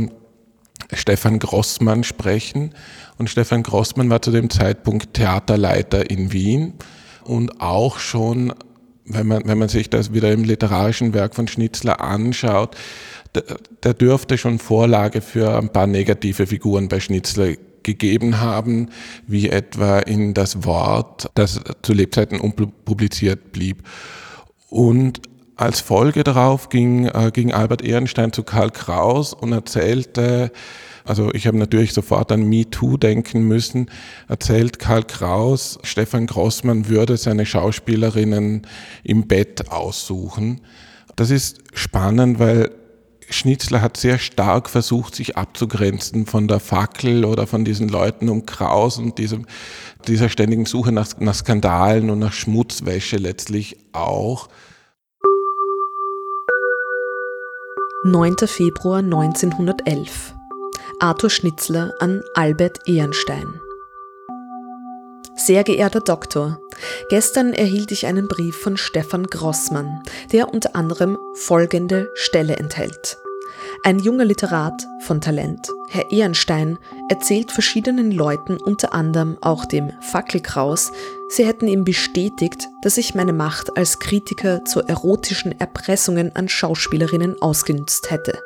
Stefan 0.92 1.38
Grossmann 1.38 2.02
sprechen. 2.02 2.74
Und 3.18 3.30
Stefan 3.30 3.62
Grossmann 3.62 4.10
war 4.10 4.22
zu 4.22 4.30
dem 4.30 4.50
Zeitpunkt 4.50 5.14
Theaterleiter 5.14 6.10
in 6.10 6.32
Wien 6.32 6.74
und 7.24 7.60
auch 7.60 7.98
schon 7.98 8.54
wenn 9.14 9.26
man, 9.26 9.42
wenn 9.44 9.58
man 9.58 9.68
sich 9.68 9.90
das 9.90 10.12
wieder 10.12 10.32
im 10.32 10.44
literarischen 10.44 11.14
Werk 11.14 11.34
von 11.34 11.48
Schnitzler 11.48 12.00
anschaut, 12.00 12.76
der, 13.34 13.44
der 13.82 13.94
dürfte 13.94 14.38
schon 14.38 14.58
Vorlage 14.58 15.20
für 15.20 15.56
ein 15.56 15.70
paar 15.70 15.86
negative 15.86 16.46
Figuren 16.46 16.88
bei 16.88 17.00
Schnitzler 17.00 17.54
gegeben 17.82 18.40
haben, 18.40 18.90
wie 19.26 19.48
etwa 19.48 20.00
in 20.00 20.34
das 20.34 20.64
Wort, 20.64 21.30
das 21.34 21.60
zu 21.82 21.92
Lebzeiten 21.92 22.40
unpubliziert 22.40 23.52
blieb. 23.52 23.82
Und 24.68 25.22
als 25.56 25.80
Folge 25.80 26.24
darauf 26.24 26.68
ging, 26.68 27.06
äh, 27.06 27.30
ging 27.32 27.52
Albert 27.52 27.82
Ehrenstein 27.82 28.32
zu 28.32 28.42
Karl 28.42 28.70
Kraus 28.70 29.34
und 29.34 29.52
erzählte, 29.52 30.52
also 31.04 31.32
ich 31.32 31.46
habe 31.46 31.56
natürlich 31.56 31.92
sofort 31.92 32.32
an 32.32 32.48
MeToo 32.48 32.96
denken 32.96 33.42
müssen, 33.42 33.90
erzählt 34.28 34.78
Karl 34.78 35.04
Kraus, 35.04 35.78
Stefan 35.82 36.26
Grossmann 36.26 36.88
würde 36.88 37.16
seine 37.16 37.46
Schauspielerinnen 37.46 38.66
im 39.04 39.26
Bett 39.26 39.70
aussuchen. 39.70 40.60
Das 41.16 41.30
ist 41.30 41.58
spannend, 41.74 42.38
weil 42.38 42.70
Schnitzler 43.30 43.80
hat 43.80 43.96
sehr 43.96 44.18
stark 44.18 44.68
versucht, 44.68 45.14
sich 45.14 45.36
abzugrenzen 45.36 46.26
von 46.26 46.48
der 46.48 46.60
Fackel 46.60 47.24
oder 47.24 47.46
von 47.46 47.64
diesen 47.64 47.88
Leuten 47.88 48.28
um 48.28 48.44
Kraus 48.44 48.98
und 48.98 49.18
diesem, 49.18 49.46
dieser 50.08 50.28
ständigen 50.28 50.66
Suche 50.66 50.92
nach, 50.92 51.08
nach 51.18 51.34
Skandalen 51.34 52.10
und 52.10 52.18
nach 52.18 52.32
Schmutzwäsche 52.32 53.16
letztlich 53.16 53.76
auch. 53.92 54.48
9. 58.04 58.34
Februar 58.46 58.98
1911 58.98 60.34
Arthur 61.02 61.30
Schnitzler 61.30 61.94
an 61.98 62.22
Albert 62.34 62.86
Ehrenstein. 62.86 63.58
Sehr 65.34 65.64
geehrter 65.64 66.00
Doktor, 66.00 66.60
gestern 67.08 67.54
erhielt 67.54 67.90
ich 67.90 68.04
einen 68.04 68.28
Brief 68.28 68.54
von 68.54 68.76
Stefan 68.76 69.24
Grossmann, 69.24 70.02
der 70.30 70.52
unter 70.52 70.76
anderem 70.76 71.16
folgende 71.36 72.10
Stelle 72.14 72.56
enthält. 72.56 73.16
Ein 73.82 73.98
junger 73.98 74.26
Literat 74.26 74.86
von 75.00 75.22
Talent, 75.22 75.70
Herr 75.88 76.12
Ehrenstein, 76.12 76.78
erzählt 77.08 77.50
verschiedenen 77.50 78.10
Leuten, 78.10 78.58
unter 78.58 78.92
anderem 78.92 79.38
auch 79.40 79.64
dem 79.64 79.92
Fackelkraus, 80.02 80.92
sie 81.30 81.46
hätten 81.46 81.66
ihm 81.66 81.84
bestätigt, 81.84 82.68
dass 82.82 82.98
ich 82.98 83.14
meine 83.14 83.32
Macht 83.32 83.78
als 83.78 84.00
Kritiker 84.00 84.66
zu 84.66 84.80
erotischen 84.80 85.58
Erpressungen 85.58 86.36
an 86.36 86.50
Schauspielerinnen 86.50 87.40
ausgenützt 87.40 88.10
hätte. 88.10 88.38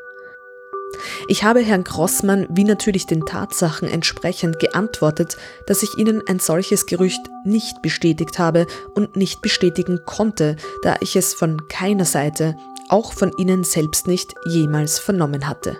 Ich 1.28 1.44
habe 1.44 1.60
Herrn 1.60 1.84
Grossmann 1.84 2.46
wie 2.50 2.64
natürlich 2.64 3.06
den 3.06 3.24
Tatsachen 3.24 3.88
entsprechend 3.88 4.58
geantwortet, 4.58 5.36
dass 5.66 5.82
ich 5.82 5.96
Ihnen 5.98 6.22
ein 6.26 6.38
solches 6.38 6.86
Gerücht 6.86 7.20
nicht 7.44 7.82
bestätigt 7.82 8.38
habe 8.38 8.66
und 8.94 9.16
nicht 9.16 9.42
bestätigen 9.42 10.00
konnte, 10.04 10.56
da 10.82 10.96
ich 11.00 11.16
es 11.16 11.34
von 11.34 11.68
keiner 11.68 12.04
Seite, 12.04 12.56
auch 12.88 13.12
von 13.12 13.32
Ihnen 13.38 13.64
selbst 13.64 14.06
nicht, 14.06 14.34
jemals 14.46 14.98
vernommen 14.98 15.48
hatte. 15.48 15.78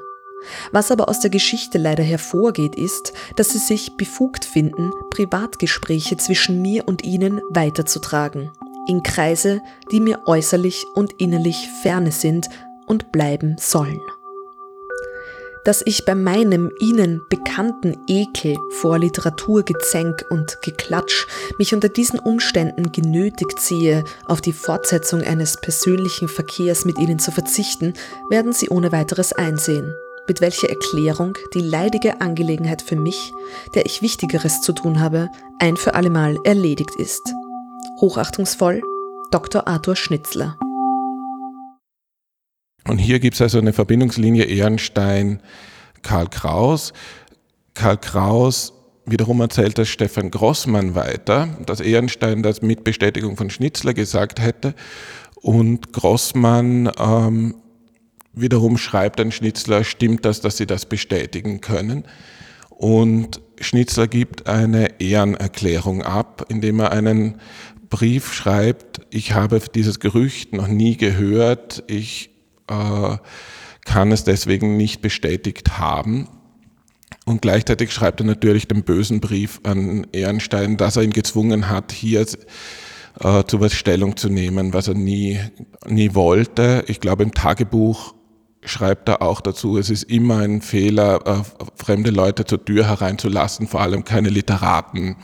Was 0.72 0.90
aber 0.90 1.08
aus 1.08 1.20
der 1.20 1.30
Geschichte 1.30 1.78
leider 1.78 2.02
hervorgeht, 2.02 2.74
ist, 2.76 3.12
dass 3.36 3.50
Sie 3.50 3.58
sich 3.58 3.96
befugt 3.96 4.44
finden, 4.44 4.90
Privatgespräche 5.10 6.16
zwischen 6.16 6.60
mir 6.60 6.86
und 6.86 7.04
Ihnen 7.04 7.40
weiterzutragen, 7.50 8.50
in 8.86 9.02
Kreise, 9.02 9.62
die 9.90 10.00
mir 10.00 10.22
äußerlich 10.26 10.84
und 10.94 11.14
innerlich 11.14 11.68
ferne 11.82 12.12
sind 12.12 12.48
und 12.86 13.12
bleiben 13.12 13.56
sollen 13.58 14.00
dass 15.64 15.82
ich 15.84 16.04
bei 16.04 16.14
meinem 16.14 16.70
ihnen 16.78 17.22
bekannten 17.28 17.96
Ekel 18.06 18.56
vor 18.70 18.98
Literaturgezänk 18.98 20.24
und 20.30 20.60
Geklatsch 20.62 21.26
mich 21.58 21.74
unter 21.74 21.88
diesen 21.88 22.18
Umständen 22.18 22.92
genötigt 22.92 23.58
sehe, 23.58 24.04
auf 24.26 24.40
die 24.40 24.52
Fortsetzung 24.52 25.22
eines 25.22 25.60
persönlichen 25.60 26.28
Verkehrs 26.28 26.84
mit 26.84 26.98
ihnen 26.98 27.18
zu 27.18 27.32
verzichten, 27.32 27.94
werden 28.30 28.52
sie 28.52 28.68
ohne 28.68 28.92
weiteres 28.92 29.32
einsehen, 29.32 29.94
mit 30.28 30.40
welcher 30.40 30.68
Erklärung 30.68 31.36
die 31.54 31.60
leidige 31.60 32.20
Angelegenheit 32.20 32.82
für 32.82 32.96
mich, 32.96 33.32
der 33.74 33.86
ich 33.86 34.02
Wichtigeres 34.02 34.60
zu 34.60 34.72
tun 34.72 35.00
habe, 35.00 35.30
ein 35.58 35.76
für 35.76 35.94
allemal 35.94 36.36
erledigt 36.44 36.94
ist. 36.96 37.22
Hochachtungsvoll 38.00 38.82
Dr. 39.30 39.66
Arthur 39.66 39.96
Schnitzler 39.96 40.56
und 42.88 42.98
hier 42.98 43.18
gibt 43.18 43.34
es 43.34 43.42
also 43.42 43.58
eine 43.58 43.72
Verbindungslinie 43.72 44.44
Ehrenstein, 44.44 45.40
Karl 46.02 46.28
Kraus. 46.28 46.92
Karl 47.74 47.96
Kraus 47.96 48.72
wiederum 49.06 49.40
erzählt 49.40 49.78
das 49.78 49.88
Stefan 49.88 50.30
Grossmann 50.30 50.94
weiter, 50.94 51.48
dass 51.66 51.80
Ehrenstein 51.80 52.42
das 52.42 52.62
mit 52.62 52.84
Bestätigung 52.84 53.36
von 53.36 53.50
Schnitzler 53.50 53.94
gesagt 53.94 54.40
hätte. 54.40 54.74
Und 55.36 55.92
Grossmann 55.92 56.90
ähm, 56.98 57.54
wiederum 58.32 58.78
schreibt 58.78 59.20
ein 59.20 59.32
Schnitzler, 59.32 59.84
stimmt 59.84 60.24
das, 60.24 60.40
dass 60.40 60.56
sie 60.56 60.66
das 60.66 60.86
bestätigen 60.86 61.60
können. 61.60 62.04
Und 62.70 63.40
Schnitzler 63.60 64.08
gibt 64.08 64.46
eine 64.48 65.00
Ehrenerklärung 65.00 66.02
ab, 66.02 66.46
indem 66.48 66.80
er 66.80 66.92
einen 66.92 67.40
Brief 67.88 68.32
schreibt, 68.32 69.02
ich 69.10 69.32
habe 69.32 69.60
dieses 69.72 70.00
Gerücht 70.00 70.52
noch 70.52 70.66
nie 70.66 70.96
gehört, 70.96 71.84
ich 71.86 72.33
äh, 72.68 73.16
kann 73.84 74.12
es 74.12 74.24
deswegen 74.24 74.76
nicht 74.76 75.02
bestätigt 75.02 75.78
haben. 75.78 76.28
Und 77.26 77.42
gleichzeitig 77.42 77.92
schreibt 77.92 78.20
er 78.20 78.26
natürlich 78.26 78.68
den 78.68 78.82
bösen 78.82 79.20
Brief 79.20 79.60
an 79.62 80.06
Ehrenstein, 80.12 80.76
dass 80.76 80.96
er 80.96 81.02
ihn 81.02 81.12
gezwungen 81.12 81.70
hat, 81.70 81.92
hier 81.92 82.26
äh, 83.20 83.44
zu 83.44 83.60
was 83.60 83.72
Stellung 83.72 84.16
zu 84.16 84.28
nehmen, 84.28 84.74
was 84.74 84.88
er 84.88 84.94
nie, 84.94 85.40
nie 85.86 86.14
wollte. 86.14 86.84
Ich 86.88 87.00
glaube, 87.00 87.22
im 87.22 87.32
Tagebuch 87.32 88.14
schreibt 88.64 89.08
er 89.08 89.22
auch 89.22 89.40
dazu, 89.40 89.78
es 89.78 89.90
ist 89.90 90.04
immer 90.04 90.38
ein 90.38 90.60
Fehler, 90.60 91.26
äh, 91.26 91.62
fremde 91.76 92.10
Leute 92.10 92.44
zur 92.44 92.64
Tür 92.64 92.88
hereinzulassen, 92.88 93.68
vor 93.68 93.80
allem 93.80 94.04
keine 94.04 94.30
Literaten 94.30 95.16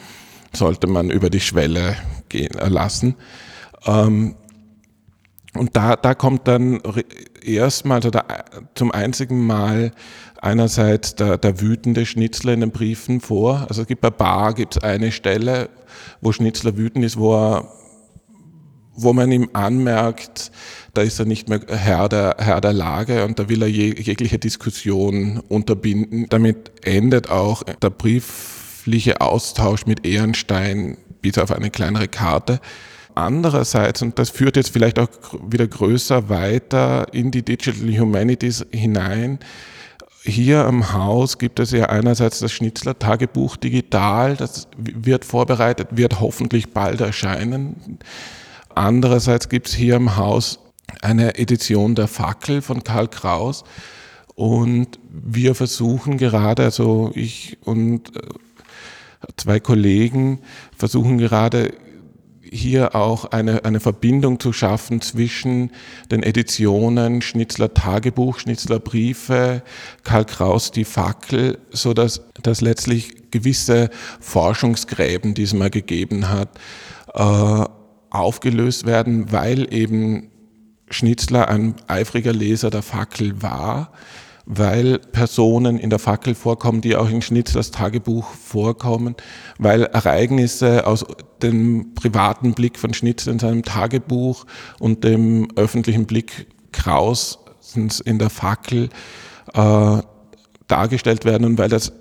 sollte 0.53 0.87
man 0.87 1.11
über 1.11 1.31
die 1.31 1.41
Schwelle 1.41 1.97
gehen 2.29 2.59
äh, 2.59 2.69
lassen. 2.69 3.17
Ähm, 3.87 4.37
und 5.55 5.77
da, 5.77 5.97
da 5.97 6.15
kommt 6.15 6.47
dann 6.47 6.81
erstmals 7.43 8.07
oder 8.07 8.25
zum 8.75 8.93
einzigen 8.93 9.45
Mal 9.47 9.93
einerseits 10.41 11.17
der, 11.17 11.39
der 11.39 11.61
wütende 11.61 12.07
Schnitzler 12.07 12.53
in 12.53 12.61
den 12.61 12.71
Briefen 12.71 13.21
vor. 13.21 13.67
Also 13.69 13.83
es 13.83 13.89
gibt 13.89 14.01
bei 14.01 14.11
Bar 14.11 14.55
gibt 14.55 14.77
es 14.77 14.83
eine 14.83 15.13
Stelle, 15.13 15.69
wo 16.21 16.33
Schnitzler 16.33 16.77
wütend 16.77 17.05
ist, 17.05 17.19
wo 17.19 17.35
er 17.35 17.69
wo 19.03 19.13
man 19.13 19.33
ihm 19.33 19.49
anmerkt, 19.55 20.51
da 20.95 21.03
ist 21.03 21.19
er 21.19 21.25
nicht 21.25 21.49
mehr 21.49 21.61
Herr 21.69 22.09
der, 22.09 22.37
Herr 22.39 22.61
der 22.61 22.73
Lage 22.73 23.25
und 23.25 23.39
da 23.39 23.49
will 23.49 23.63
er 23.63 23.69
jegliche 23.69 24.39
Diskussion 24.39 25.41
unterbinden. 25.49 26.27
Damit 26.29 26.73
endet 26.85 27.31
auch 27.31 27.63
der 27.63 27.91
briefliche 27.91 29.21
Austausch 29.21 29.87
mit 29.87 30.07
Ehrenstein 30.07 30.99
bis 31.23 31.39
auf 31.39 31.51
eine 31.51 31.71
kleinere 31.71 32.09
Karte. 32.09 32.61
Andererseits, 33.15 34.03
und 34.03 34.19
das 34.19 34.31
führt 34.31 34.57
jetzt 34.57 34.71
vielleicht 34.71 34.99
auch 34.99 35.09
wieder 35.49 35.67
größer 35.67 36.29
weiter 36.29 37.13
in 37.13 37.31
die 37.31 37.43
Digital 37.43 37.99
Humanities 37.99 38.65
hinein, 38.73 39.39
hier 40.23 40.67
am 40.67 40.93
Haus 40.93 41.39
gibt 41.39 41.61
es 41.61 41.71
ja 41.71 41.87
einerseits 41.87 42.41
das 42.41 42.53
Schnitzler-Tagebuch 42.53 43.57
digital, 43.57 44.37
das 44.37 44.69
wird 44.77 45.25
vorbereitet, 45.25 45.89
wird 45.93 46.21
hoffentlich 46.21 46.75
bald 46.75 47.01
erscheinen. 47.01 47.99
Andererseits 48.75 49.49
gibt 49.49 49.69
es 49.69 49.75
hier 49.75 49.97
im 49.97 50.17
Haus 50.17 50.59
eine 51.01 51.39
Edition 51.39 51.95
der 51.95 52.07
Fackel 52.07 52.61
von 52.61 52.85
Karl 52.85 53.09
Kraus 53.09 53.65
und 54.35 54.99
wir 55.09 55.55
versuchen 55.55 56.19
gerade, 56.19 56.65
also 56.65 57.11
ich 57.15 57.59
und 57.65 58.15
äh, 58.17 58.21
zwei 59.37 59.59
Kollegen 59.59 60.41
versuchen 60.77 61.19
gerade 61.19 61.73
hier 62.51 62.95
auch 62.97 63.27
eine, 63.27 63.65
eine 63.65 63.81
Verbindung 63.81 64.41
zu 64.41 64.53
schaffen 64.53 65.01
zwischen 65.01 65.71
den 66.11 66.23
Editionen 66.23 67.23
Schnitzler 67.23 67.73
Tagebuch, 67.73 68.41
Schnitzler 68.41 68.81
Briefe, 68.81 69.63
Karl 70.03 70.25
Kraus 70.25 70.71
die 70.73 70.85
Fackel, 70.85 71.59
so 71.71 71.95
dass, 71.95 72.23
dass 72.43 72.61
letztlich 72.61 73.31
gewisse 73.31 73.91
Forschungsgräben, 74.21 75.35
die 75.35 75.45
es 75.45 75.55
mal 75.55 75.71
gegeben 75.71 76.29
hat, 76.29 76.59
äh, 77.15 77.65
aufgelöst 78.11 78.87
werden, 78.87 79.31
weil 79.31 79.73
eben 79.73 80.31
Schnitzler 80.91 81.49
ein 81.49 81.77
eifriger 81.87 82.33
Leser 82.33 82.71
der 82.71 82.83
Fackel 82.83 83.41
war, 83.43 83.93
weil 84.47 84.99
Personen 84.99 85.79
in 85.79 85.91
der 85.91 85.99
Fackel 85.99 86.35
vorkommen, 86.35 86.81
die 86.81 86.97
auch 86.97 87.09
in 87.09 87.23
Schnitzlers 87.23 87.71
Tagebuch 87.71 88.27
vorkommen, 88.33 89.15
weil 89.59 89.85
Ereignisse 89.85 90.87
aus 90.87 91.05
dem 91.43 91.95
privaten 91.95 92.55
Blick 92.55 92.79
von 92.79 92.95
Schnitzler 92.95 93.33
in 93.33 93.39
seinem 93.39 93.63
Tagebuch 93.63 94.47
und 94.79 95.05
dem 95.05 95.49
öffentlichen 95.57 96.07
Blick 96.07 96.47
Kraus 96.73 97.39
in 97.75 98.19
der 98.19 98.31
Fackel 98.31 98.89
äh, 99.55 99.99
dargestellt 100.67 101.25
werden 101.25 101.45
und 101.45 101.59
weil 101.59 101.69
das 101.69 101.93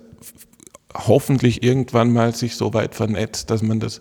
hoffentlich 0.94 1.62
irgendwann 1.62 2.12
mal 2.12 2.34
sich 2.34 2.56
so 2.56 2.74
weit 2.74 2.94
vernetzt, 2.94 3.50
dass 3.50 3.62
man 3.62 3.80
das 3.80 4.00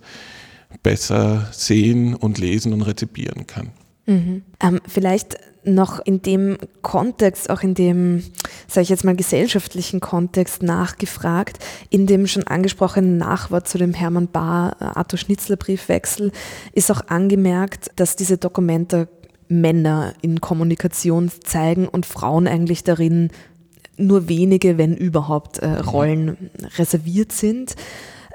besser 0.83 1.47
sehen 1.51 2.15
und 2.15 2.37
lesen 2.37 2.73
und 2.73 2.81
rezipieren 2.81 3.47
kann. 3.47 3.71
Mhm. 4.09 4.41
Ähm, 4.59 4.81
vielleicht 4.87 5.37
noch 5.63 5.99
in 6.03 6.21
dem 6.21 6.57
Kontext, 6.81 7.49
auch 7.49 7.61
in 7.61 7.75
dem, 7.75 8.23
sage 8.67 8.83
ich 8.83 8.89
jetzt 8.89 9.03
mal, 9.03 9.15
gesellschaftlichen 9.15 9.99
Kontext 9.99 10.63
nachgefragt, 10.63 11.59
in 11.89 12.07
dem 12.07 12.25
schon 12.25 12.47
angesprochenen 12.47 13.17
Nachwort 13.17 13.67
zu 13.67 13.77
dem 13.77 13.93
Hermann 13.93 14.29
Bahr 14.29 14.77
äh, 14.79 14.85
Arthur 14.85 15.19
Schnitzler 15.19 15.57
Briefwechsel 15.57 16.31
ist 16.73 16.89
auch 16.91 17.01
angemerkt, 17.07 17.91
dass 17.97 18.15
diese 18.15 18.37
Dokumente 18.37 19.07
Männer 19.47 20.13
in 20.21 20.41
Kommunikation 20.41 21.31
zeigen 21.43 21.87
und 21.87 22.05
Frauen 22.05 22.47
eigentlich 22.47 22.83
darin 22.83 23.29
nur 23.97 24.27
wenige, 24.27 24.77
wenn 24.77 24.95
überhaupt, 24.95 25.59
äh, 25.59 25.67
Rollen 25.67 26.49
reserviert 26.77 27.31
sind. 27.31 27.75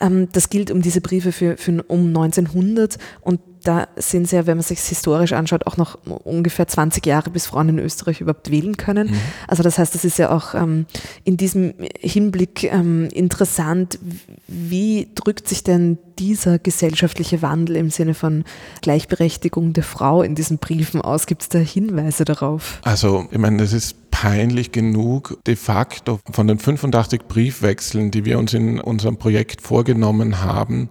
Ähm, 0.01 0.29
das 0.33 0.51
gilt 0.51 0.70
um 0.70 0.83
diese 0.83 1.01
Briefe 1.01 1.33
für, 1.33 1.57
für 1.57 1.83
um 1.85 2.09
1900 2.09 2.99
und 3.22 3.41
da 3.65 3.89
sind 3.97 4.25
es 4.25 4.31
ja, 4.31 4.47
wenn 4.47 4.57
man 4.57 4.65
sich 4.65 4.81
historisch 4.81 5.33
anschaut, 5.33 5.67
auch 5.67 5.77
noch 5.77 5.99
ungefähr 6.05 6.69
20 6.69 7.05
Jahre, 7.07 7.31
bis 7.31 7.47
Frauen 7.47 7.71
in 7.71 7.79
Österreich 7.79 8.21
überhaupt 8.21 8.51
wählen 8.51 8.77
können. 8.77 9.09
Mhm. 9.09 9.21
Also 9.49 9.62
das 9.62 9.79
heißt, 9.79 9.95
das 9.95 10.05
ist 10.05 10.19
ja 10.19 10.31
auch 10.31 10.55
ähm, 10.55 10.87
in 11.25 11.37
diesem 11.37 11.75
Hinblick 12.01 12.65
ähm, 12.65 13.09
interessant, 13.12 13.99
wie 14.47 15.09
drückt 15.15 15.49
sich 15.49 15.65
denn 15.65 15.99
dieser 16.19 16.59
gesellschaftliche 16.59 17.43
Wandel 17.43 17.77
im 17.77 17.91
Sinne 17.91 18.15
von 18.15 18.45
Gleichberechtigung 18.83 19.73
der 19.73 19.83
Frau 19.83 20.23
in 20.23 20.35
diesen 20.35 20.59
Briefen 20.59 21.01
aus? 21.01 21.27
Gibt 21.27 21.43
es 21.43 21.49
da 21.49 21.59
Hinweise 21.59 22.25
darauf? 22.25 22.81
Also, 22.83 23.27
ich 23.31 23.39
meine, 23.39 23.59
das 23.59 23.73
ist 23.73 24.11
peinlich 24.11 24.73
genug. 24.73 25.39
De 25.47 25.57
facto 25.57 26.21
von 26.31 26.47
den 26.47 26.59
85 26.59 27.23
Briefwechseln, 27.23 28.11
die 28.11 28.25
wir 28.25 28.39
uns 28.39 28.55
in 28.55 28.81
unserem 28.81 29.17
Projekt 29.17 29.61
vorgenommen 29.61 30.41
haben, 30.41 30.89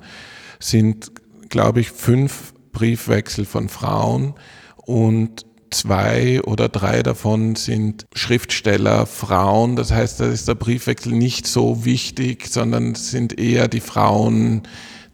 sind, 0.60 1.12
glaube 1.50 1.80
ich, 1.80 1.92
fünf 1.92 2.53
Briefwechsel 2.74 3.46
von 3.46 3.70
Frauen 3.70 4.34
und 4.76 5.46
zwei 5.74 6.42
oder 6.42 6.70
drei 6.70 7.04
davon 7.04 7.56
sind 7.56 8.06
Schriftsteller, 8.14 9.06
Frauen. 9.06 9.76
Das 9.76 9.92
heißt, 9.92 10.20
da 10.20 10.26
ist 10.26 10.48
der 10.48 10.56
Briefwechsel 10.56 11.14
nicht 11.14 11.48
so 11.48 11.86
wichtig, 11.86 12.48
sondern 12.48 12.96
sind 12.96 13.40
eher 13.40 13.68
die 13.68 13.80
Frauen, 13.80 14.64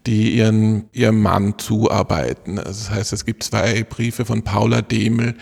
die 0.06 0.36
ihren, 0.36 0.88
ihrem 0.92 1.20
Mann 1.22 1.58
zuarbeiten. 1.58 2.58
Also 2.58 2.88
das 2.88 2.90
heißt, 2.90 3.12
es 3.12 3.24
gibt 3.24 3.42
zwei 3.42 3.84
Briefe 3.84 4.24
von 4.24 4.42
Paula 4.42 4.82
Demel, 4.82 5.34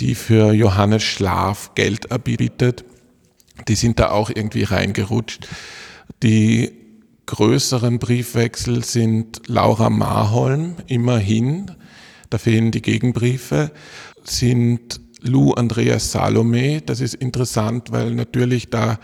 die 0.00 0.14
für 0.14 0.52
Johannes 0.52 1.02
Schlaf 1.02 1.74
Geld 1.74 2.06
erbietet. 2.06 2.84
Die 3.66 3.74
sind 3.74 3.98
da 3.98 4.10
auch 4.10 4.30
irgendwie 4.30 4.62
reingerutscht. 4.62 5.48
Die 6.22 6.77
größeren 7.28 7.98
Briefwechsel 7.98 8.82
sind 8.84 9.42
Laura 9.46 9.90
Marholm, 9.90 10.76
immerhin, 10.86 11.70
da 12.30 12.38
fehlen 12.38 12.70
die 12.70 12.80
Gegenbriefe, 12.80 13.70
sind 14.24 15.00
Lou 15.20 15.52
Andreas 15.52 16.10
Salome. 16.10 16.80
Das 16.80 17.00
ist 17.02 17.14
interessant, 17.14 17.92
weil 17.92 18.14
natürlich 18.14 18.70
da 18.70 18.98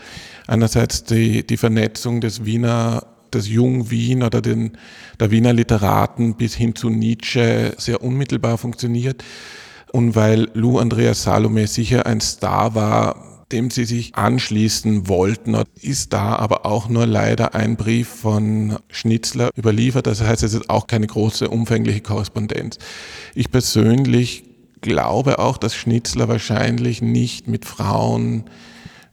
einerseits 0.47 1.03
die, 1.03 1.45
die 1.45 1.57
Vernetzung 1.57 2.19
des 2.19 2.45
Wiener, 2.45 3.05
des 3.31 3.47
Jung-Wien 3.47 4.23
oder 4.23 4.41
den, 4.41 4.71
der 5.19 5.29
Wiener 5.29 5.53
Literaten 5.53 6.35
bis 6.35 6.55
hin 6.55 6.73
zu 6.73 6.89
Nietzsche 6.89 7.75
sehr 7.77 8.01
unmittelbar 8.01 8.57
funktioniert. 8.57 9.23
Und 9.91 10.15
weil 10.15 10.49
Lou 10.55 10.79
Andreas 10.79 11.23
Salome 11.23 11.67
sicher 11.67 12.07
ein 12.07 12.21
Star 12.21 12.73
war, 12.73 13.34
dem 13.51 13.69
sie 13.69 13.85
sich 13.85 14.15
anschließen 14.15 15.07
wollten, 15.07 15.55
ist 15.79 16.13
da 16.13 16.35
aber 16.35 16.65
auch 16.65 16.89
nur 16.89 17.05
leider 17.05 17.53
ein 17.53 17.75
Brief 17.75 18.09
von 18.09 18.77
Schnitzler 18.89 19.51
überliefert. 19.57 20.07
Das 20.07 20.21
heißt, 20.21 20.43
es 20.43 20.53
ist 20.53 20.69
auch 20.69 20.87
keine 20.87 21.07
große, 21.07 21.49
umfängliche 21.49 22.01
Korrespondenz. 22.01 22.79
Ich 23.35 23.51
persönlich 23.51 24.45
glaube 24.81 25.39
auch, 25.39 25.57
dass 25.57 25.75
Schnitzler 25.75 26.27
wahrscheinlich 26.27 27.01
nicht 27.01 27.47
mit 27.47 27.65
Frauen 27.65 28.45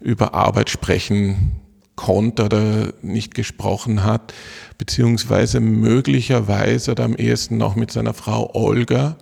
über 0.00 0.34
Arbeit 0.34 0.70
sprechen 0.70 1.52
konnte 1.94 2.44
oder 2.44 2.94
nicht 3.02 3.34
gesprochen 3.34 4.02
hat, 4.02 4.32
beziehungsweise 4.78 5.60
möglicherweise 5.60 6.92
oder 6.92 7.04
am 7.04 7.14
ehesten 7.14 7.58
noch 7.58 7.76
mit 7.76 7.92
seiner 7.92 8.14
Frau 8.14 8.50
Olga. 8.54 9.16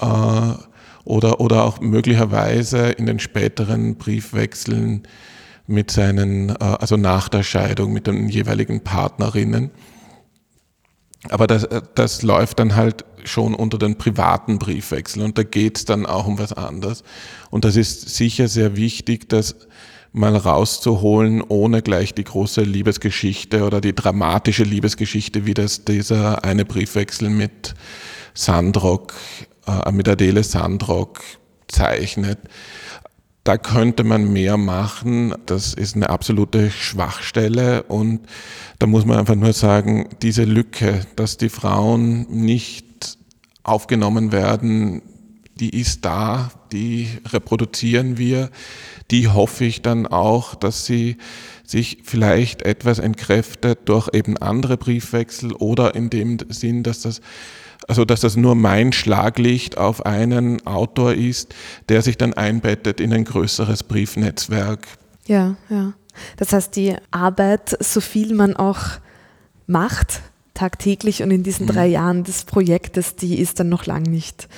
Äh, 0.00 0.54
oder, 1.06 1.40
oder 1.40 1.64
auch 1.64 1.80
möglicherweise 1.80 2.90
in 2.90 3.06
den 3.06 3.18
späteren 3.18 3.94
Briefwechseln 3.94 5.06
mit 5.66 5.90
seinen, 5.90 6.50
äh, 6.50 6.54
also 6.58 6.96
nach 6.96 7.28
der 7.28 7.42
Scheidung 7.42 7.92
mit 7.92 8.06
den 8.06 8.28
jeweiligen 8.28 8.80
Partnerinnen. 8.80 9.70
Aber 11.28 11.46
das, 11.46 11.66
das 11.94 12.22
läuft 12.22 12.58
dann 12.58 12.76
halt 12.76 13.04
schon 13.24 13.54
unter 13.54 13.78
den 13.78 13.96
privaten 13.96 14.58
Briefwechsel 14.58 15.22
und 15.22 15.38
da 15.38 15.42
geht 15.42 15.78
es 15.78 15.84
dann 15.84 16.06
auch 16.06 16.26
um 16.26 16.38
was 16.38 16.52
anderes. 16.52 17.02
Und 17.50 17.64
das 17.64 17.76
ist 17.76 18.14
sicher 18.14 18.48
sehr 18.48 18.76
wichtig, 18.76 19.28
das 19.28 19.56
mal 20.12 20.36
rauszuholen, 20.36 21.42
ohne 21.42 21.82
gleich 21.82 22.14
die 22.14 22.24
große 22.24 22.62
Liebesgeschichte 22.62 23.64
oder 23.64 23.80
die 23.80 23.94
dramatische 23.94 24.64
Liebesgeschichte, 24.64 25.46
wie 25.46 25.54
das 25.54 25.84
dieser 25.84 26.44
eine 26.44 26.64
Briefwechsel 26.64 27.28
mit 27.28 27.74
Sandrock, 28.34 29.14
äh, 29.66 29.92
mit 29.92 30.08
Adele 30.08 30.42
Sandrock 30.42 31.22
zeichnet. 31.68 32.38
Da 33.44 33.58
könnte 33.58 34.02
man 34.02 34.32
mehr 34.32 34.56
machen. 34.56 35.34
Das 35.46 35.72
ist 35.72 35.94
eine 35.94 36.10
absolute 36.10 36.70
Schwachstelle 36.70 37.84
und 37.84 38.26
da 38.78 38.86
muss 38.86 39.04
man 39.04 39.18
einfach 39.18 39.36
nur 39.36 39.52
sagen, 39.52 40.08
diese 40.22 40.44
Lücke, 40.44 41.06
dass 41.14 41.36
die 41.36 41.48
Frauen 41.48 42.26
nicht 42.28 43.18
aufgenommen 43.62 44.32
werden, 44.32 45.02
die 45.58 45.70
ist 45.70 46.04
da, 46.04 46.50
die 46.72 47.08
reproduzieren 47.28 48.18
wir, 48.18 48.50
die 49.10 49.28
hoffe 49.28 49.64
ich 49.64 49.80
dann 49.80 50.06
auch, 50.06 50.54
dass 50.54 50.84
sie 50.84 51.16
sich 51.64 51.98
vielleicht 52.04 52.62
etwas 52.62 52.98
entkräftet 52.98 53.80
durch 53.88 54.08
eben 54.12 54.36
andere 54.36 54.76
Briefwechsel 54.76 55.52
oder 55.52 55.94
in 55.94 56.10
dem 56.10 56.38
Sinn, 56.48 56.82
dass 56.82 57.00
das 57.00 57.20
also 57.88 58.04
dass 58.04 58.20
das 58.20 58.36
nur 58.36 58.54
mein 58.54 58.92
Schlaglicht 58.92 59.78
auf 59.78 60.04
einen 60.04 60.66
Autor 60.66 61.14
ist, 61.14 61.54
der 61.88 62.02
sich 62.02 62.16
dann 62.16 62.34
einbettet 62.34 63.00
in 63.00 63.12
ein 63.12 63.24
größeres 63.24 63.84
Briefnetzwerk. 63.84 64.86
Ja, 65.26 65.56
ja. 65.68 65.92
Das 66.36 66.52
heißt, 66.52 66.74
die 66.76 66.94
Arbeit, 67.10 67.76
so 67.80 68.00
viel 68.00 68.34
man 68.34 68.56
auch 68.56 68.80
macht, 69.66 70.22
tagtäglich 70.54 71.22
und 71.22 71.30
in 71.30 71.42
diesen 71.42 71.66
mhm. 71.66 71.70
drei 71.70 71.86
Jahren 71.86 72.24
des 72.24 72.44
Projektes, 72.44 73.16
die 73.16 73.38
ist 73.38 73.60
dann 73.60 73.68
noch 73.68 73.86
lang 73.86 74.02
nicht 74.02 74.48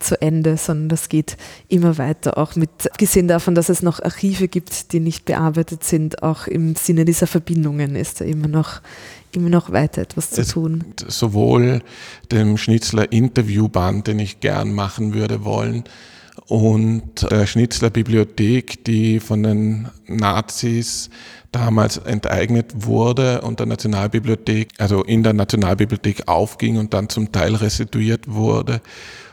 zu 0.00 0.20
Ende, 0.20 0.56
sondern 0.56 0.88
das 0.88 1.08
geht 1.08 1.36
immer 1.68 1.98
weiter, 1.98 2.36
auch 2.36 2.56
mit, 2.56 2.90
gesehen 2.98 3.28
davon, 3.28 3.54
dass 3.54 3.68
es 3.68 3.82
noch 3.82 4.02
Archive 4.02 4.48
gibt, 4.48 4.92
die 4.92 5.00
nicht 5.00 5.24
bearbeitet 5.24 5.84
sind, 5.84 6.22
auch 6.22 6.46
im 6.46 6.74
Sinne 6.74 7.04
dieser 7.04 7.26
Verbindungen 7.26 7.96
ist 7.96 8.20
da 8.20 8.24
immer 8.24 8.48
noch, 8.48 8.82
immer 9.36 9.50
noch 9.50 9.72
weiter 9.72 10.02
etwas 10.02 10.30
zu 10.30 10.46
tun. 10.46 10.84
Sowohl 11.06 11.82
dem 12.32 12.56
Schnitzler 12.56 13.12
Interviewband, 13.12 14.06
den 14.06 14.18
ich 14.18 14.40
gern 14.40 14.72
machen 14.72 15.14
würde 15.14 15.44
wollen, 15.44 15.84
und 16.46 17.30
der 17.30 17.46
Schnitzler 17.46 17.90
Bibliothek, 17.90 18.84
die 18.84 19.20
von 19.20 19.42
den 19.42 19.88
Nazis 20.06 21.08
damals 21.54 21.98
enteignet 21.98 22.72
wurde 22.74 23.42
und 23.42 23.60
der 23.60 23.66
Nationalbibliothek, 23.66 24.70
also 24.78 25.02
in 25.04 25.22
der 25.22 25.32
Nationalbibliothek 25.32 26.26
aufging 26.26 26.78
und 26.78 26.94
dann 26.94 27.08
zum 27.08 27.32
Teil 27.32 27.54
restituiert 27.54 28.32
wurde, 28.32 28.80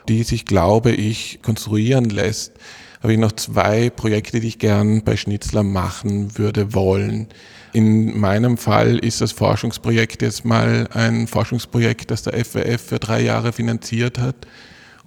die 0.07 0.23
sich, 0.23 0.45
glaube 0.45 0.91
ich, 0.91 1.39
konstruieren 1.41 2.05
lässt, 2.05 2.53
habe 3.01 3.13
ich 3.13 3.19
noch 3.19 3.31
zwei 3.31 3.89
Projekte, 3.89 4.39
die 4.39 4.49
ich 4.49 4.59
gern 4.59 5.03
bei 5.03 5.17
Schnitzler 5.17 5.63
machen 5.63 6.37
würde 6.37 6.73
wollen. 6.73 7.27
In 7.73 8.19
meinem 8.19 8.57
Fall 8.57 8.99
ist 8.99 9.21
das 9.21 9.31
Forschungsprojekt 9.31 10.21
jetzt 10.21 10.45
mal 10.45 10.87
ein 10.93 11.25
Forschungsprojekt, 11.25 12.11
das 12.11 12.23
der 12.23 12.33
FWF 12.33 12.81
für 12.81 12.99
drei 12.99 13.21
Jahre 13.21 13.53
finanziert 13.53 14.19
hat 14.19 14.35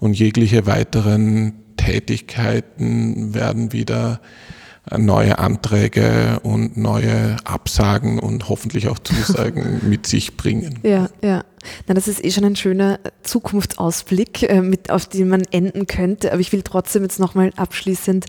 und 0.00 0.18
jegliche 0.18 0.66
weiteren 0.66 1.54
Tätigkeiten 1.76 3.34
werden 3.34 3.72
wieder 3.72 4.20
neue 4.96 5.38
Anträge 5.38 6.40
und 6.42 6.76
neue 6.76 7.36
Absagen 7.44 8.18
und 8.18 8.48
hoffentlich 8.48 8.88
auch 8.88 8.98
Zusagen 8.98 9.80
mit 9.88 10.06
sich 10.06 10.36
bringen. 10.36 10.78
Ja, 10.82 11.08
ja. 11.22 11.44
Na, 11.86 11.94
das 11.94 12.08
ist 12.08 12.22
eh 12.22 12.30
schon 12.30 12.44
ein 12.44 12.56
schöner 12.56 13.00
Zukunftsausblick, 13.22 14.42
äh, 14.42 14.60
mit, 14.60 14.90
auf 14.90 15.06
den 15.06 15.28
man 15.28 15.42
enden 15.50 15.86
könnte. 15.86 16.32
Aber 16.32 16.40
ich 16.40 16.52
will 16.52 16.62
trotzdem 16.62 17.02
jetzt 17.02 17.18
nochmal 17.18 17.52
abschließend 17.56 18.26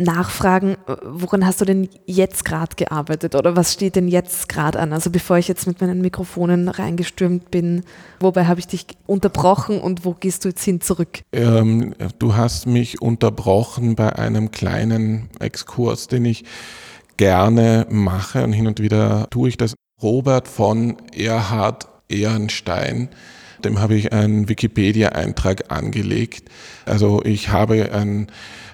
nachfragen, 0.00 0.76
woran 1.04 1.46
hast 1.46 1.60
du 1.60 1.64
denn 1.64 1.88
jetzt 2.06 2.44
gerade 2.44 2.74
gearbeitet 2.76 3.34
oder 3.34 3.56
was 3.56 3.72
steht 3.72 3.96
denn 3.96 4.08
jetzt 4.08 4.48
gerade 4.48 4.78
an? 4.78 4.92
Also 4.92 5.10
bevor 5.10 5.38
ich 5.38 5.46
jetzt 5.46 5.66
mit 5.66 5.80
meinen 5.80 6.00
Mikrofonen 6.00 6.68
reingestürmt 6.68 7.50
bin, 7.50 7.84
wobei 8.18 8.46
habe 8.46 8.60
ich 8.60 8.66
dich 8.66 8.86
unterbrochen 9.06 9.80
und 9.80 10.04
wo 10.04 10.14
gehst 10.14 10.44
du 10.44 10.48
jetzt 10.48 10.64
hin 10.64 10.80
zurück? 10.80 11.20
Ähm, 11.32 11.94
du 12.18 12.34
hast 12.34 12.66
mich 12.66 13.02
unterbrochen 13.02 13.94
bei 13.94 14.16
einem 14.16 14.50
kleinen 14.50 15.28
Exkurs, 15.38 16.08
den 16.08 16.24
ich 16.24 16.44
gerne 17.16 17.86
mache 17.90 18.42
und 18.42 18.52
hin 18.52 18.66
und 18.66 18.80
wieder 18.80 19.28
tue 19.30 19.50
ich 19.50 19.56
das. 19.56 19.74
Robert 20.02 20.48
von 20.48 20.96
Erhard 21.14 21.86
Ehrenstein, 22.08 23.10
dem 23.62 23.80
habe 23.80 23.94
ich 23.94 24.14
einen 24.14 24.48
Wikipedia-Eintrag 24.48 25.70
angelegt. 25.70 26.48
Also 26.86 27.22
ich 27.22 27.50
habe 27.50 27.92
ein 27.92 28.28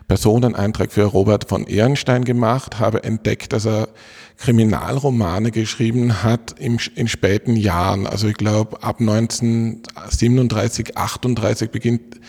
Personeneintrag 0.08 0.92
für 0.92 1.04
Robert 1.04 1.48
von 1.48 1.66
Ehrenstein 1.66 2.24
gemacht, 2.24 2.78
habe 2.78 3.02
entdeckt, 3.02 3.52
dass 3.52 3.66
er 3.66 3.88
Kriminalromane 4.36 5.50
geschrieben 5.50 6.22
hat 6.22 6.54
im, 6.58 6.78
in 6.94 7.08
späten 7.08 7.56
Jahren. 7.56 8.06
Also 8.06 8.28
ich 8.28 8.36
glaube, 8.36 8.82
ab 8.82 9.00
1937, 9.00 10.96
38 10.96 11.70
beginnt 11.70 12.20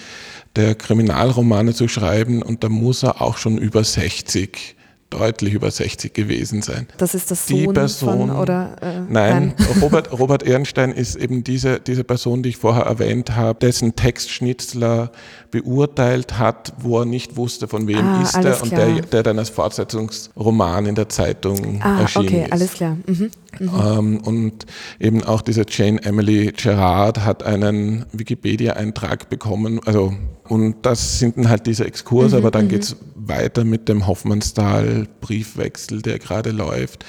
der 0.55 0.73
Kriminalromane 0.75 1.73
zu 1.73 1.87
schreiben 1.87 2.41
und 2.41 2.63
da 2.63 2.69
muss 2.69 3.03
er 3.03 3.21
auch 3.21 3.37
schon 3.37 3.57
über 3.57 3.83
60 3.83 4.76
deutlich 5.09 5.53
über 5.53 5.71
60 5.71 6.13
gewesen 6.13 6.61
sein. 6.61 6.87
Das 6.97 7.15
ist 7.15 7.31
das 7.31 7.47
Sohn 7.47 7.59
die 7.59 7.67
Person, 7.67 8.27
von, 8.27 8.31
oder? 8.31 8.75
Äh, 8.81 8.99
nein, 9.09 9.53
nein. 9.57 9.67
Robert, 9.81 10.11
Robert 10.11 10.43
Ehrenstein 10.43 10.91
ist 10.91 11.15
eben 11.15 11.43
diese, 11.43 11.79
diese 11.79 12.03
Person, 12.03 12.43
die 12.43 12.49
ich 12.49 12.57
vorher 12.57 12.83
erwähnt 12.83 13.35
habe, 13.35 13.57
dessen 13.59 13.95
Text 13.95 14.29
Schnitzler 14.31 15.11
beurteilt 15.49 16.37
hat, 16.37 16.73
wo 16.79 16.99
er 16.99 17.05
nicht 17.05 17.37
wusste, 17.37 17.67
von 17.67 17.87
wem 17.87 18.05
ah, 18.05 18.21
ist 18.21 18.35
er 18.35 18.61
und 18.61 18.71
der, 18.71 19.01
der 19.01 19.23
dann 19.23 19.39
als 19.39 19.49
Fortsetzungsroman 19.49 20.85
in 20.85 20.95
der 20.95 21.07
Zeitung 21.07 21.81
ah, 21.81 22.01
erschienen 22.01 22.27
okay, 22.27 22.43
ist. 22.43 22.51
alles 22.51 22.73
klar. 22.73 22.97
Mhm. 23.05 23.31
Mhm. 23.59 23.71
Ähm, 23.81 24.17
und 24.23 24.65
eben 24.99 25.23
auch 25.23 25.41
diese 25.41 25.63
Jane 25.69 26.03
Emily 26.03 26.51
Gerard 26.51 27.23
hat 27.23 27.43
einen 27.43 28.05
Wikipedia-Eintrag 28.11 29.29
bekommen, 29.29 29.79
also 29.85 30.13
und 30.49 30.77
das 30.83 31.19
sind 31.19 31.37
dann 31.37 31.49
halt 31.49 31.67
diese 31.67 31.85
Exkurse, 31.85 32.37
mhm, 32.37 32.41
aber 32.41 32.51
dann 32.51 32.65
mhm. 32.65 32.69
geht 32.69 32.83
es 32.83 32.95
weiter 33.27 33.63
mit 33.63 33.89
dem 33.89 34.07
Hoffmannsthal-Briefwechsel, 34.07 36.01
der 36.01 36.19
gerade 36.19 36.51
läuft. 36.51 37.05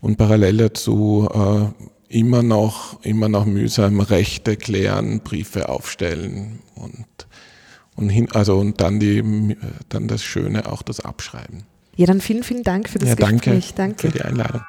Und 0.00 0.16
parallel 0.16 0.58
dazu 0.58 1.28
äh, 1.32 1.66
immer 2.08 2.42
noch, 2.42 3.02
immer 3.02 3.28
noch 3.28 3.44
mühsam 3.46 4.00
Rechte 4.00 4.56
klären, 4.56 5.20
Briefe 5.20 5.68
aufstellen 5.68 6.60
und, 6.74 7.06
und 7.96 8.08
hin, 8.08 8.28
also 8.32 8.58
und 8.58 8.80
dann 8.80 9.00
die, 9.00 9.56
dann 9.88 10.08
das 10.08 10.22
Schöne, 10.22 10.70
auch 10.70 10.82
das 10.82 11.00
Abschreiben. 11.00 11.64
Ja, 11.96 12.06
dann 12.06 12.20
vielen, 12.20 12.44
vielen 12.44 12.62
Dank 12.62 12.88
für 12.88 13.00
das 13.00 13.08
ja, 13.10 13.14
danke 13.16 13.50
Gespräch. 13.50 13.74
Danke 13.74 14.08
für 14.08 14.16
die 14.16 14.22
Einladung. 14.22 14.62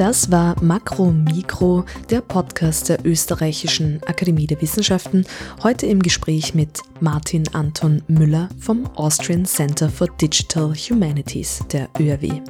Das 0.00 0.30
war 0.30 0.56
Makro 0.62 1.10
Mikro, 1.10 1.84
der 2.08 2.22
Podcast 2.22 2.88
der 2.88 3.04
Österreichischen 3.04 4.00
Akademie 4.06 4.46
der 4.46 4.62
Wissenschaften, 4.62 5.26
heute 5.62 5.84
im 5.84 6.00
Gespräch 6.00 6.54
mit 6.54 6.80
Martin 7.00 7.44
Anton 7.52 8.00
Müller 8.08 8.48
vom 8.58 8.86
Austrian 8.96 9.44
Center 9.44 9.90
for 9.90 10.08
Digital 10.18 10.72
Humanities, 10.72 11.62
der 11.70 11.90
ÖRW. 11.98 12.40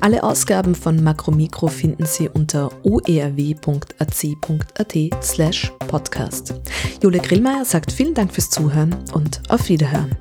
Alle 0.00 0.22
Ausgaben 0.22 0.74
von 0.74 1.04
Makro 1.04 1.32
Mikro 1.32 1.66
finden 1.66 2.06
Sie 2.06 2.30
unter 2.30 2.70
oerw.ac.at 2.82 3.64
slash 5.22 5.70
podcast. 5.88 6.54
Julia 7.02 7.20
Grillmeier 7.20 7.66
sagt 7.66 7.92
vielen 7.92 8.14
Dank 8.14 8.32
fürs 8.32 8.48
Zuhören 8.48 8.96
und 9.12 9.42
auf 9.50 9.68
Wiederhören. 9.68 10.16